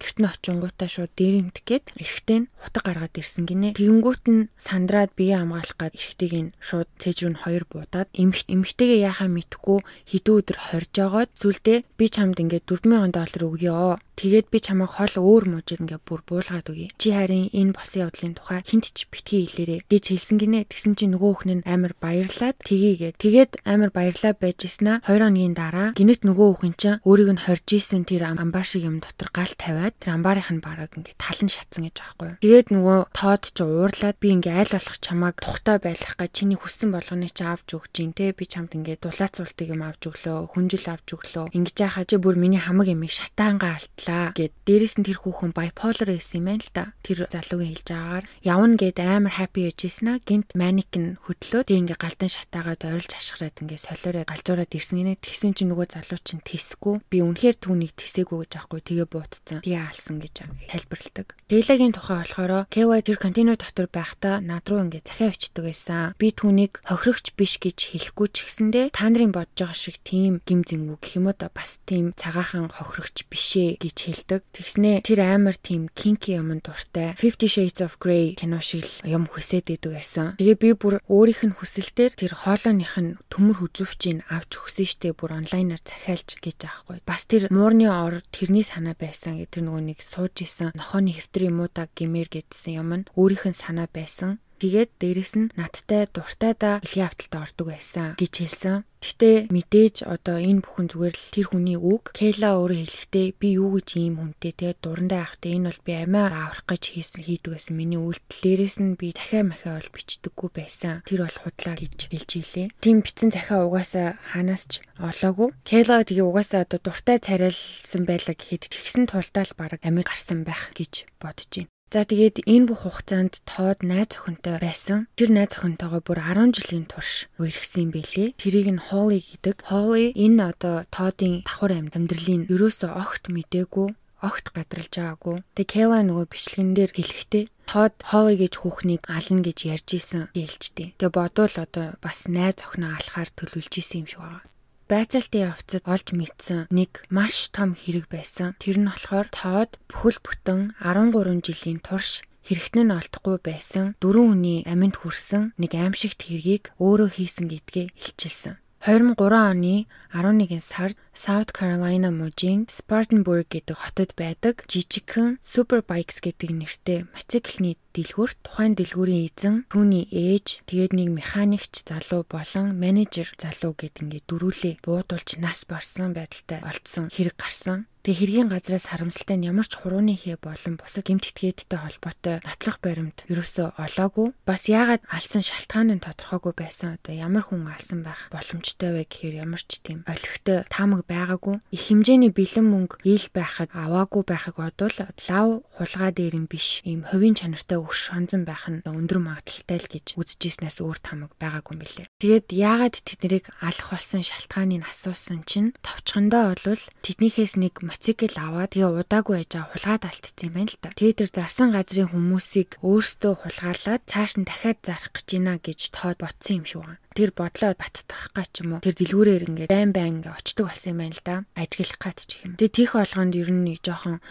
гэрт 0.00 0.16
нь 0.20 0.28
очингуудаа 0.28 0.88
шууд 0.88 1.12
дээрэмдэх 1.16 1.64
гээд 1.64 1.84
эрэхтэй 1.96 2.38
нь 2.44 2.50
хутаг 2.60 2.84
гаргаад 2.84 3.14
ирсэн 3.16 3.44
гинэ. 3.48 3.76
Тэгэнгүүт 3.78 4.24
нь 4.28 4.48
сандраад 4.60 5.12
бие 5.16 5.36
хамгаалах 5.38 5.78
гад 5.78 5.94
эрэхтэйг 5.96 6.34
нь 6.36 6.52
шууд 6.60 6.88
цээж 7.00 7.16
рүү 7.24 7.32
нь 7.32 7.42
хоёр 7.44 7.64
буудаад 7.68 8.08
эмхт 8.12 8.46
эмхтэйгээ 8.52 9.00
яхаа 9.08 9.28
мэдхгүй 9.32 9.78
хэдэн 10.10 10.36
өдөр 10.36 10.58
хорж 10.58 10.94
агаад 10.98 11.30
сүлдээ 11.32 11.78
би 11.96 12.06
чамд 12.08 12.36
ингээд 12.42 12.68
4000 12.68 13.12
доллар 13.16 13.42
өгье. 13.48 13.96
Тэгээд 14.18 14.50
би 14.50 14.58
чамайг 14.58 14.98
хол 14.98 15.14
өөр 15.14 15.44
мужид 15.46 15.78
ингээ 15.78 16.02
бүр 16.02 16.26
буулгаад 16.26 16.66
өгье. 16.74 16.90
Чи 16.98 17.14
харин 17.14 17.54
энэ 17.54 17.70
болсон 17.70 18.10
явдлын 18.10 18.34
тухай 18.34 18.66
хинт 18.66 18.90
ч 18.90 19.06
битгий 19.06 19.46
хэлээрэ 19.46 19.86
гэж 19.86 20.04
хэлсэн 20.10 20.36
гинэ. 20.42 20.66
Тэгсэн 20.66 20.98
чинь 20.98 21.14
нөгөө 21.14 21.32
хүн 21.46 21.62
нь 21.62 21.66
амар 21.70 21.87
баярлаад 21.96 22.60
тгийгээ. 22.60 23.16
Тэгээд 23.16 23.64
амар 23.64 23.88
баярлаа 23.94 24.36
байж 24.36 24.68
ийснэ. 24.68 25.00
2 25.08 25.28
хоногийн 25.28 25.54
дараа 25.56 25.92
гинэт 25.96 26.24
нөгөө 26.24 26.64
хүн 26.64 26.74
чинь 26.76 27.00
өөрийг 27.04 27.36
нь 27.36 27.44
хорж 27.44 27.66
ийсэн 27.68 28.08
тэр 28.08 28.32
амбар 28.32 28.64
шиг 28.64 28.84
юм 28.84 29.00
дотор 29.00 29.28
гал 29.32 29.52
тавиад 29.56 29.94
тэр 30.00 30.16
амбарынх 30.16 30.50
нь 30.52 30.64
бараг 30.64 30.92
ингээ 30.96 31.20
талан 31.20 31.48
шатсан 31.52 31.84
гэж 31.86 31.96
аахгүй. 32.00 32.30
Тэгээд 32.40 32.68
нөгөө 32.72 32.98
тоод 33.12 33.44
ч 33.52 33.58
уурлаад 33.60 34.16
би 34.18 34.28
ингээ 34.32 34.56
айл 34.56 34.72
болох 34.72 34.96
чамайг 34.98 35.36
тухтай 35.38 35.76
байлгах 35.78 36.16
га 36.16 36.26
чиний 36.32 36.58
хүссэн 36.58 36.90
болгоны 36.90 37.28
чи 37.28 37.44
авч 37.44 37.68
өгч 37.76 37.92
гин 37.92 38.12
те 38.16 38.32
би 38.32 38.44
чамд 38.48 38.72
ингээ 38.72 39.04
дулаацуултыг 39.04 39.68
юм 39.68 39.84
авч 39.84 40.02
өглөө 40.08 40.38
хүнжил 40.52 40.86
авч 40.88 41.08
өглөө 41.12 41.52
ингэж 41.52 41.76
яхаа 41.76 42.04
чи 42.08 42.16
бүр 42.16 42.40
миний 42.40 42.60
хамаг 42.60 42.88
ямиг 42.88 43.12
шатаангаа 43.12 43.76
алтлаа 43.78 44.32
гэд 44.32 44.52
дээрэс 44.64 44.96
нь 44.98 45.06
тэр 45.06 45.20
хүүхэн 45.20 45.52
bipolar 45.52 46.08
байсан 46.08 46.40
юм 46.40 46.46
байна 46.48 46.64
л 46.64 46.72
да. 46.72 46.84
Тэр 47.04 47.28
залуугийн 47.28 47.72
хэлж 47.76 47.88
байгаагаар 47.92 48.26
явна 48.42 48.76
гэд 48.80 48.98
амар 49.04 49.34
happy 49.36 49.68
яжсэн 49.68 50.08
аа 50.08 50.18
гинт 50.24 50.50
маник 50.56 50.92
нь 50.96 51.20
хөдлөө 51.24 51.62
ингээ 51.82 51.98
галдан 51.98 52.30
шатаагаад 52.30 52.82
ойролж 52.84 53.12
ашгараад 53.16 53.56
ингээ 53.62 53.80
солиороо 53.80 54.24
галзуураад 54.28 54.72
ирсэн 54.74 54.96
гинэ 54.98 55.14
тэгсэн 55.22 55.52
чинь 55.56 55.70
нөгөө 55.72 55.86
залуу 55.94 56.20
чинь 56.20 56.42
тэсгүй 56.42 57.00
би 57.08 57.18
үнэхээр 57.22 57.56
түүнийг 57.56 57.92
тэсээгүй 57.96 58.38
гэж 58.44 58.52
аахгүй 58.58 58.80
тэгээ 58.84 59.06
буутцсан. 59.08 59.64
Тэгээ 59.64 59.82
алсан 59.88 60.16
гэж 60.20 60.34
тайлбарладаг. 60.68 61.28
Тэглэгийн 61.48 61.94
тухай 61.96 62.16
болохоор 62.20 62.52
KY 62.68 63.00
тэр 63.00 63.18
контейнер 63.18 63.56
дотор 63.56 63.88
байхдаа 63.88 64.44
над 64.44 64.68
руу 64.68 64.84
ингээ 64.84 65.02
захиа 65.06 65.32
өчтдөг 65.32 65.64
байсан. 65.64 66.12
Би 66.20 66.28
түүнийг 66.36 66.84
хохирогч 66.84 67.32
биш 67.32 67.56
гэж 67.56 67.78
хэлэхгүй 67.96 68.28
ч 68.28 68.36
гэсэндээ 68.44 68.86
та 68.92 69.08
нарын 69.08 69.32
бодож 69.32 69.56
байгаа 69.56 69.78
шиг 69.78 69.96
тийм 70.04 70.44
гим 70.44 70.60
зэмгүй 70.68 71.00
гэх 71.00 71.16
юм 71.16 71.32
уу 71.32 71.36
да 71.38 71.48
бас 71.48 71.80
тийм 71.88 72.12
цагаахан 72.12 72.68
хохирогч 72.68 73.24
бишээ 73.32 73.80
гэж 73.80 73.96
хэлдэг. 73.96 74.40
Тэгснээ 74.52 75.00
тэр 75.08 75.20
амар 75.24 75.56
тийм 75.56 75.88
кинки 75.96 76.36
юм 76.36 76.52
дуртай. 76.60 77.16
Fifty 77.16 77.48
Shades 77.48 77.80
of 77.80 77.96
Grey 77.96 78.34
кино 78.34 78.60
шиг 78.60 78.84
юм 79.04 79.24
хүсээд 79.26 79.72
идэв 79.72 79.92
байсан. 79.96 80.36
Тэгээ 80.36 80.56
би 80.60 80.68
бүр 80.76 80.94
өөрийнх 81.08 81.42
нь 81.48 81.56
хүсэлтээр 81.68 82.12
тэр 82.16 82.32
хоолойных 82.32 82.96
нь 82.96 83.20
төмөр 83.28 83.60
хүзүүвчийг 83.60 84.24
авч 84.32 84.50
өгсөн 84.56 84.88
штеп 84.88 85.20
бүр 85.20 85.36
онлайнаар 85.36 85.84
захиалж 85.84 86.40
гэж 86.40 86.64
аахгүй. 86.64 87.04
Бас 87.04 87.28
тэр 87.28 87.52
муурны 87.52 87.92
ор 87.92 88.24
тэрний 88.32 88.64
санаа 88.64 88.96
байсан 88.96 89.36
гэдэг 89.36 89.68
нөгөө 89.68 89.82
нэг 89.92 90.00
сууж 90.00 90.32
исэн 90.40 90.72
нохооны 90.72 91.12
хэвтэр 91.12 91.52
юм 91.52 91.60
уу 91.60 91.68
да 91.68 91.84
гэмээр 91.92 92.32
гэдсэн 92.32 92.72
юм 92.80 92.90
нь 92.96 93.08
өөрийнх 93.12 93.52
нь 93.52 93.60
санаа 93.60 93.84
байсан. 93.92 94.40
Тэгээд 94.58 94.90
дээрэс 94.98 95.32
нь 95.38 95.50
надтай 95.54 96.10
дуртай 96.10 96.52
да 96.58 96.82
бэлгийн 96.82 97.06
авталд 97.06 97.34
ордог 97.38 97.66
байсан 97.70 98.18
гэж 98.18 98.34
хэлсэн. 98.42 98.82
Гэтэ 98.98 99.46
мэдээж 99.54 100.02
одоо 100.02 100.42
энэ 100.42 100.66
бүхэн 100.66 100.90
зүгээр 100.90 101.14
л 101.14 101.26
тэр 101.30 101.46
хүний 101.46 101.78
үг. 101.78 102.10
Кейла 102.18 102.58
өөрөө 102.58 102.78
хэлэхдээ 102.82 103.26
би 103.38 103.48
юу 103.54 103.78
гэж 103.78 103.88
ийм 103.94 104.18
хүнтэй 104.18 104.52
те 104.58 104.74
дурандаа 104.74 105.22
явахдаа 105.22 105.50
энэ 105.54 105.66
бол 105.70 105.80
би 105.86 105.92
амиа 105.94 106.26
аврах 106.34 106.66
гэж 106.66 106.82
хийсэн 106.98 107.22
хийдэг 107.22 107.50
байсан. 107.54 107.78
Миний 107.78 108.02
үйлдэл 108.02 108.42
дээрээс 108.42 108.76
нь 108.82 108.98
би 108.98 109.14
захиа 109.14 109.46
махиа 109.46 109.78
бол 109.78 109.94
бичдэггүй 109.94 110.50
байсан. 110.50 110.94
Тэр 111.06 111.20
бол 111.22 111.38
худлаа 111.38 111.76
гэж 111.78 111.98
хэлж 112.10 112.30
илээ. 112.42 112.66
Тим 112.82 112.96
бичсэн 113.06 113.30
захиа 113.30 113.62
угаасаа 113.62 114.18
ханаас 114.34 114.66
ч 114.66 114.82
олоогүй. 114.98 115.54
Кейла 115.62 116.02
тэгээ 116.02 116.26
угаасаа 116.26 116.66
одоо 116.66 116.82
дуртай 116.82 117.22
царайлсан 117.22 118.02
байлаа 118.02 118.34
гэхэд 118.34 118.66
тэгсэн 118.66 119.06
тулдаа 119.06 119.46
л 119.46 119.54
баг 119.54 119.78
амиг 119.86 120.10
гарсан 120.10 120.42
байх 120.42 120.74
гэж 120.74 121.06
бодож 121.22 121.46
байна. 121.54 121.77
За 121.88 122.04
тэгээд 122.04 122.44
энэ 122.44 122.68
бүх 122.68 122.84
хугацаанд 122.84 123.40
Тод 123.48 123.80
найз 123.80 124.12
охинтой 124.20 124.60
байсан. 124.60 125.08
Тэр 125.16 125.32
найз 125.32 125.56
охинтойгоо 125.56 126.04
бүр 126.04 126.20
10 126.20 126.52
жилийн 126.52 126.84
турш 126.84 127.32
үерхсэн 127.40 127.88
юм 127.88 127.90
бэлээ. 127.96 128.36
Тэрийг 128.36 128.68
нь 128.76 128.84
Холли 128.92 129.24
гэдэг. 129.24 129.64
Холли 129.64 130.12
энэ 130.12 130.52
одоо 130.52 130.84
Тодын 130.92 131.48
давхар 131.48 131.80
амьдралын 131.80 132.44
ерөөсөө 132.52 132.92
огт 132.92 133.32
мдээгүй 133.32 133.88
огт 134.20 134.46
гадралж 134.52 134.92
байгаагүй. 135.00 135.36
Тэгээ 135.56 135.72
Кела 135.72 136.04
нөгөө 136.04 136.26
бичлэгэн 136.28 136.70
дээр 136.76 136.92
хэлэхдээ 136.92 137.44
Тод 137.70 137.94
Холли 138.04 138.36
гэж 138.36 138.54
хүүхнийг 138.60 139.02
ална 139.08 139.40
гэж 139.46 139.58
ярьж 139.72 139.88
исэн 139.96 140.28
ээлжтэй. 140.36 140.92
Тэгээ 141.00 141.16
бодвол 141.16 141.56
одоо 141.56 141.96
бас 142.04 142.28
найз 142.28 142.60
охиноо 142.68 142.98
алахаар 142.98 143.30
төлөвлөж 143.32 143.74
исэн 143.80 144.04
юм 144.04 144.08
шиг 144.12 144.20
байна. 144.20 144.44
Байцаалтын 144.88 145.52
явцад 145.52 145.84
олж 145.84 146.08
мэдсэн 146.16 146.60
нэг 146.72 147.04
маш 147.12 147.52
том 147.52 147.76
хэрэг 147.76 148.08
байсан. 148.08 148.56
Тэр 148.56 148.80
нь 148.80 148.88
болохоор 148.88 149.28
Тод 149.28 149.70
бүхэл 149.92 150.18
бүтэн 150.24 150.60
13 150.80 151.44
жилийн 151.44 151.80
турш 151.84 152.24
хэрэгтэн 152.48 152.88
нь 152.88 152.96
олдохгүй 152.96 153.36
байсан 153.44 153.86
дөрвөн 154.00 154.40
хүний 154.40 154.58
аминд 154.64 154.96
хүрсэн 154.96 155.52
нэг 155.60 155.72
аимшигт 155.76 156.24
хэргийг 156.24 156.72
өөрөө 156.80 157.08
хийсэн 157.20 157.46
гэдгээ 157.52 157.86
илчилсэн. 157.92 158.56
2003 158.78 159.18
оны 159.34 159.86
11 160.14 160.60
сард 160.62 160.96
South 161.12 161.50
Carolina 161.52 162.10
мужийн 162.14 162.70
Spartanburg 162.70 163.50
гэдэг 163.50 163.74
хотод 163.74 164.14
байдаг 164.14 164.62
жижигхэн 164.70 165.42
Superbikes 165.42 166.22
гэдэг 166.22 166.50
нэртэй 166.54 166.98
мотоциклны 167.10 167.74
дэлгүүрт 167.90 168.38
тухайн 168.46 168.78
дэлгүүрийн 168.78 169.26
эзэн 169.26 169.54
түүний 169.66 170.06
ээж 170.14 170.62
тэгээд 170.70 170.94
нэг 170.94 171.08
механикч 171.10 171.82
залуу 171.90 172.22
болон 172.30 172.78
менежер 172.78 173.26
залуу 173.34 173.74
гэдэг 173.74 174.02
ингээд 174.06 174.26
дөрүүлээ 174.30 174.74
буудулж 174.86 175.28
нас 175.42 175.66
барсан 175.66 176.14
байдалтай 176.14 176.62
олдсон 176.62 177.10
хэрэг 177.10 177.34
гарсан. 177.34 177.90
Тэгээ 178.08 178.24
хэргийн 178.24 178.48
газраас 178.48 178.88
харамсалтай 178.88 179.36
нь 179.36 179.52
ямар 179.52 179.68
ч 179.68 179.76
хурууны 179.76 180.16
хээ 180.16 180.40
болон 180.40 180.80
бусад 180.80 181.04
гэмт 181.04 181.28
этгээдтэй 181.28 181.76
холбоотой 181.76 182.40
нотлох 182.40 182.80
баримт 182.80 183.28
ерөөсөө 183.28 183.76
олоогүй. 183.76 184.32
Бас 184.48 184.64
яагаад 184.64 185.04
алсан 185.12 185.44
шалтгаан 185.44 185.92
нь 185.92 186.00
тодорхойгүй 186.00 186.56
байсан. 186.56 186.96
Одоо 186.96 187.12
ямар 187.12 187.44
хүн 187.44 187.68
алсан 187.68 188.08
байх 188.08 188.32
боломжтой 188.32 188.96
вэ 188.96 189.04
гэхээр 189.12 189.44
ямар 189.44 189.60
ч 189.60 189.84
тийм 189.84 190.08
олигтой 190.08 190.64
таамаг 190.72 191.04
байгаагүй. 191.04 191.60
Их 191.68 191.84
хэмжээний 191.84 192.32
бэлэн 192.32 192.64
мөнгө 192.64 193.04
ил 193.04 193.28
байхад 193.28 193.76
аваагүй 193.76 194.24
байхыг 194.24 194.56
бодвол 194.56 194.96
лав 195.28 195.60
хулгай 195.76 196.08
дээр 196.16 196.36
нь 196.40 196.48
биш 196.48 196.80
ийм 196.88 197.04
хувийн 197.04 197.36
чанартай 197.36 197.76
өш 197.76 198.08
шонзон 198.08 198.48
байх 198.48 198.72
нь 198.72 198.80
өндөр 198.88 199.20
магадaltaй 199.20 199.84
л 199.84 199.92
гэж 199.92 200.16
үзэжсэнээс 200.16 200.80
өөр 200.80 200.96
таамаг 201.04 201.36
байгаагүй 201.36 201.76
юм 201.76 201.84
билээ. 201.84 202.08
Тэгээд 202.24 202.56
яагаад 202.56 202.96
тэднийг 203.04 203.52
алах 203.60 203.92
болсон 203.92 204.24
шалтгааныг 204.24 204.88
асуусан 204.88 205.44
чинь 205.44 205.76
товчхондоо 205.84 206.56
болвол 206.56 206.82
тэднийхээс 207.04 207.60
нэг 207.60 207.84
мотоцикл 207.98 208.38
аваад 208.38 208.70
тэгээ 208.78 208.94
удаагүй 208.94 209.36
байж 209.42 209.52
хулгаад 209.58 210.02
алдсан 210.06 210.46
юм 210.46 210.54
байна 210.54 210.70
л 210.70 210.78
та. 210.78 210.94
Тэгээ 210.94 211.18
тэр 211.18 211.30
зарсан 211.34 211.68
газрын 211.74 212.14
хүмүүсийг 212.14 212.78
өөрсдөө 212.78 213.32
хулгаалаад 213.42 214.02
цааш 214.06 214.32
нь 214.38 214.46
дахиад 214.46 214.78
зарах 214.86 215.10
гэж 215.10 215.28
байна 215.34 215.58
гэж 215.58 215.80
тоод 215.90 216.22
ботсон 216.22 216.62
юм 216.62 216.66
шиг 216.70 216.86
байна 216.86 217.02
тэр 217.18 217.34
бодлоо 217.34 217.74
баттах 217.74 218.30
га 218.30 218.46
ч 218.46 218.62
юм 218.62 218.78
уу 218.78 218.84
тэр 218.86 218.94
дэлгүүрээр 218.94 219.50
ингээд 219.50 219.70
байн 219.74 219.90
байн 219.90 220.22
ингээд 220.22 220.38
очдөг 220.38 220.70
болсон 220.70 220.90
юм 220.94 220.98
байна 221.02 221.18
л 221.18 221.26
да 221.26 221.34
ажиглах 221.58 221.98
гат 221.98 222.18
ч 222.22 222.30
юм. 222.46 222.54
Тэгээ 222.54 222.76
тийх 222.78 222.90
болгонд 222.94 223.34
ер 223.34 223.50
нь 223.50 223.74
жоохон 223.82 224.22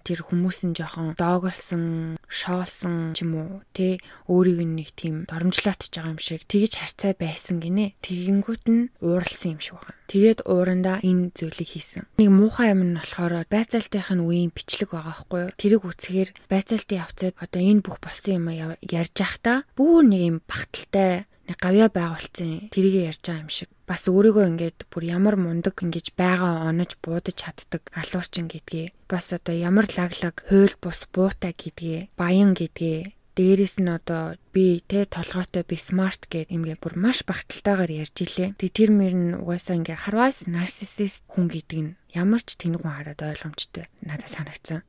тэр 0.00 0.18
хүмүүс 0.24 0.58
нь 0.64 0.72
жоохон 0.72 1.12
доогolсон 1.20 2.16
шоолсон 2.24 3.12
ч 3.12 3.28
юм 3.28 3.32
уу 3.36 3.52
тэ 3.76 4.00
өөрийг 4.24 4.64
нэг 4.64 4.88
тийм 4.96 5.28
доромжлоотж 5.28 5.92
байгаа 5.92 6.16
юм 6.16 6.20
шиг 6.22 6.48
тэгж 6.48 6.80
харцаад 6.80 7.20
байсан 7.20 7.60
гинэ. 7.60 7.92
Тэгэнгүүт 8.00 8.64
нь 8.72 8.88
ууралсан 9.04 9.58
юм 9.58 9.60
шиг 9.60 9.84
байна. 9.84 10.00
Тэгээд 10.08 10.48
уурандаа 10.48 11.04
энэ 11.04 11.32
зүйлийг 11.36 11.68
хийсэн. 11.76 12.08
Нэг 12.16 12.28
муухай 12.32 12.72
юм 12.72 12.88
нь 12.88 12.96
болохоор 12.96 13.44
байцаалтынх 13.52 14.12
нь 14.16 14.24
үеийн 14.24 14.52
бичлэг 14.52 14.96
байгаа 14.96 15.12
байхгүй 15.12 15.40
юу? 15.44 15.56
Тэрийг 15.60 15.82
үцхээр 15.84 16.30
байцаалтын 16.48 17.00
явцад 17.04 17.34
одоо 17.36 17.60
энэ 17.60 17.84
бүх 17.84 18.00
болсон 18.00 18.32
юм 18.40 18.48
ярьж 18.80 19.16
байхдаа 19.16 19.64
бүр 19.76 20.04
нэг 20.08 20.22
юм 20.24 20.36
багталтай 20.44 21.28
нэг 21.48 21.58
гавья 21.60 21.88
байгуулсан 21.92 22.72
тэрийг 22.72 23.12
ярьж 23.12 23.22
байгаа 23.24 23.44
юм 23.44 23.50
шиг. 23.52 23.68
Бас 23.84 24.08
өөрийгөө 24.08 24.48
ингээд 24.54 24.78
бүр 24.88 25.02
ямар 25.04 25.36
мундаг 25.36 25.76
ингэж 25.80 26.16
байгаа 26.16 26.68
онож 26.68 26.96
буудаж 27.04 27.36
чаддаг 27.36 27.82
алуурчин 27.92 28.48
гэдгээ 28.48 28.92
бас 29.08 29.32
одоо 29.36 29.54
ямар 29.54 29.86
лаглаг 29.92 30.40
хуйл 30.48 30.74
бус 30.80 31.04
буутай 31.12 31.52
гэдгээ 31.52 32.16
баян 32.16 32.56
гэдгээ. 32.56 33.12
Дээрэс 33.34 33.82
нь 33.82 33.90
одоо 33.90 34.38
би 34.54 34.78
тэ 34.86 35.10
толгойтой 35.10 35.66
би 35.66 35.74
смарт 35.74 36.30
гэдэг 36.30 36.54
юмгээ 36.54 36.78
бүр 36.78 36.94
маш 36.94 37.26
багталтайгаар 37.26 37.90
ярьж 37.90 38.16
илээ. 38.22 38.54
Тэг 38.54 38.70
тэр 38.70 38.90
мөр 38.94 39.14
нь 39.14 39.34
угаасаа 39.42 39.74
ингээ 39.82 39.98
харвас 40.06 40.46
нарциссист 40.46 41.26
хүн 41.26 41.50
гэдэг 41.50 41.80
нь 41.82 41.94
ямар 42.14 42.46
ч 42.46 42.54
тэнэг 42.54 42.86
хүн 42.86 42.94
хараад 42.94 43.20
ойлгомжтой. 43.26 43.90
Надад 44.06 44.30
санагцсан. 44.30 44.86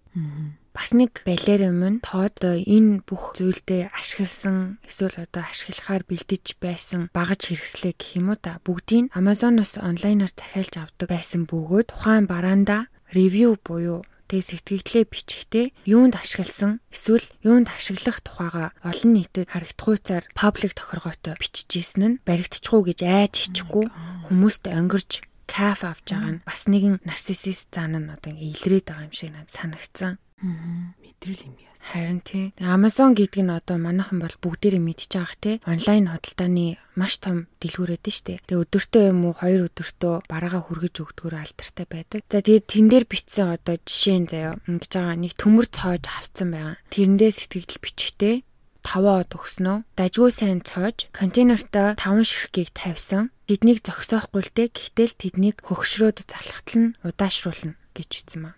Бас 0.75 0.91
нэг 0.91 1.23
балер 1.23 1.71
юм 1.71 1.79
нь 1.87 2.03
тоод 2.03 2.43
энэ 2.43 3.07
бүх 3.07 3.39
зүйлдээ 3.39 3.95
ашигласан 3.95 4.83
эсвэл 4.83 5.23
одоо 5.23 5.47
ашиглахаар 5.47 6.03
бэлдэж 6.03 6.59
байсан 6.59 7.07
багаж 7.15 7.47
хэрэгслээ 7.47 7.95
гэх 7.95 8.19
юм 8.19 8.35
уу 8.35 8.37
та 8.37 8.59
бүгдийг 8.59 9.07
Amazon-оос 9.15 9.79
онлайнаар 9.79 10.35
захиалж 10.35 10.75
авдаг 10.75 11.07
байсан 11.07 11.47
бөгөөд 11.47 11.95
тухайн 11.95 12.27
бараанда 12.27 12.91
ревю 13.15 13.55
буюу 13.55 14.03
тэгээ 14.27 14.49
сэтгэгдлээ 14.51 15.05
бичихтэй 15.07 15.65
юунд 15.87 16.19
ашигласан 16.19 16.83
эсвэл 16.91 17.23
юунд 17.45 17.71
ашиглах 17.71 18.19
тухайга 18.19 18.75
олон 18.83 19.11
нийтэд 19.15 19.47
харагдахуйцаар 19.47 20.27
паблик 20.35 20.75
тохиргоотой 20.75 21.39
бичижсэн 21.39 22.03
нь 22.03 22.19
баригдчихгүй 22.27 22.81
гэж 22.91 22.99
айж 23.05 23.33
хичгүй 23.47 23.85
хүмүүст 24.27 24.67
өнгөрж 24.67 25.11
каф 25.45 25.85
авч 25.85 26.11
байгаа 26.11 26.31
нь 26.35 26.43
бас 26.43 26.65
нэгэн 26.65 27.05
нарциссист 27.05 27.69
зан 27.69 27.95
нь 27.95 28.09
одоо 28.09 28.33
илрээд 28.33 28.89
байгаа 28.89 29.07
юм 29.07 29.13
шиг 29.13 29.29
надад 29.31 29.53
санагдсан. 29.53 30.17
Мэдрэл 30.43 31.47
юм 31.47 31.55
яа. 31.63 31.75
Харин 31.85 32.19
тий. 32.19 32.51
Amazon 32.59 33.15
гэдэг 33.15 33.45
нь 33.45 33.55
одоо 33.55 33.77
манайхан 33.79 34.19
бол 34.19 34.35
бүгдээрээ 34.41 34.81
мэдчихэж 34.83 35.13
байгаа 35.15 35.37
те. 35.39 35.51
Онлайн 35.63 36.11
худалдааны 36.11 36.67
маш 36.97 37.21
том 37.23 37.47
дэлгүүрээд 37.61 38.05
нь 38.09 38.17
штэ. 38.17 38.41
Тэгээ 38.43 38.61
өдөртөө 38.67 39.03
юм 39.13 39.19
уу 39.29 39.33
хоёр 39.37 39.69
өдөртөө 39.69 40.13
бараагаа 40.27 40.63
хүргэж 40.65 40.95
өгдгөр 41.05 41.33
алдартай 41.39 41.85
байдаг. 41.87 42.21
За 42.27 42.41
тэгээд 42.41 42.65
тэн 42.67 42.85
дээр 42.89 43.05
бичсэн 43.05 43.53
одоо 43.53 43.77
жишээ 43.79 44.17
нь 44.19 44.27
заяа 44.27 44.57
ингэж 44.67 44.91
байгаа 44.91 45.17
нэг 45.23 45.33
төмөр 45.39 45.67
цоож 45.69 46.03
авцсан 46.09 46.49
байгаа. 46.51 46.75
Тэрэндээ 46.89 47.31
сэтгэл 47.31 47.79
бичихтэй 47.79 48.35
5 48.81 49.05
од 49.05 49.31
өгснөө. 49.33 49.77
Дажгүй 49.97 50.31
сайн 50.33 50.61
цоож 50.65 51.09
контейнертай 51.13 51.95
5 52.01 52.25
ширхгийг 52.25 52.69
тавьсан. 52.73 53.29
Тэднийг 53.45 53.85
зогсоохгүй 53.85 54.41
л 54.41 54.51
дээ. 54.57 54.73
Гэхдээ 54.73 55.07
л 55.09 55.19
тэднийг 55.21 55.57
хөгшрөөд 55.61 56.25
залхахтал 56.25 56.81
нь 56.81 56.95
удаашруулна 57.05 57.77
гэж 57.93 58.09
хэлсэн 58.09 58.41
маа. 58.41 58.55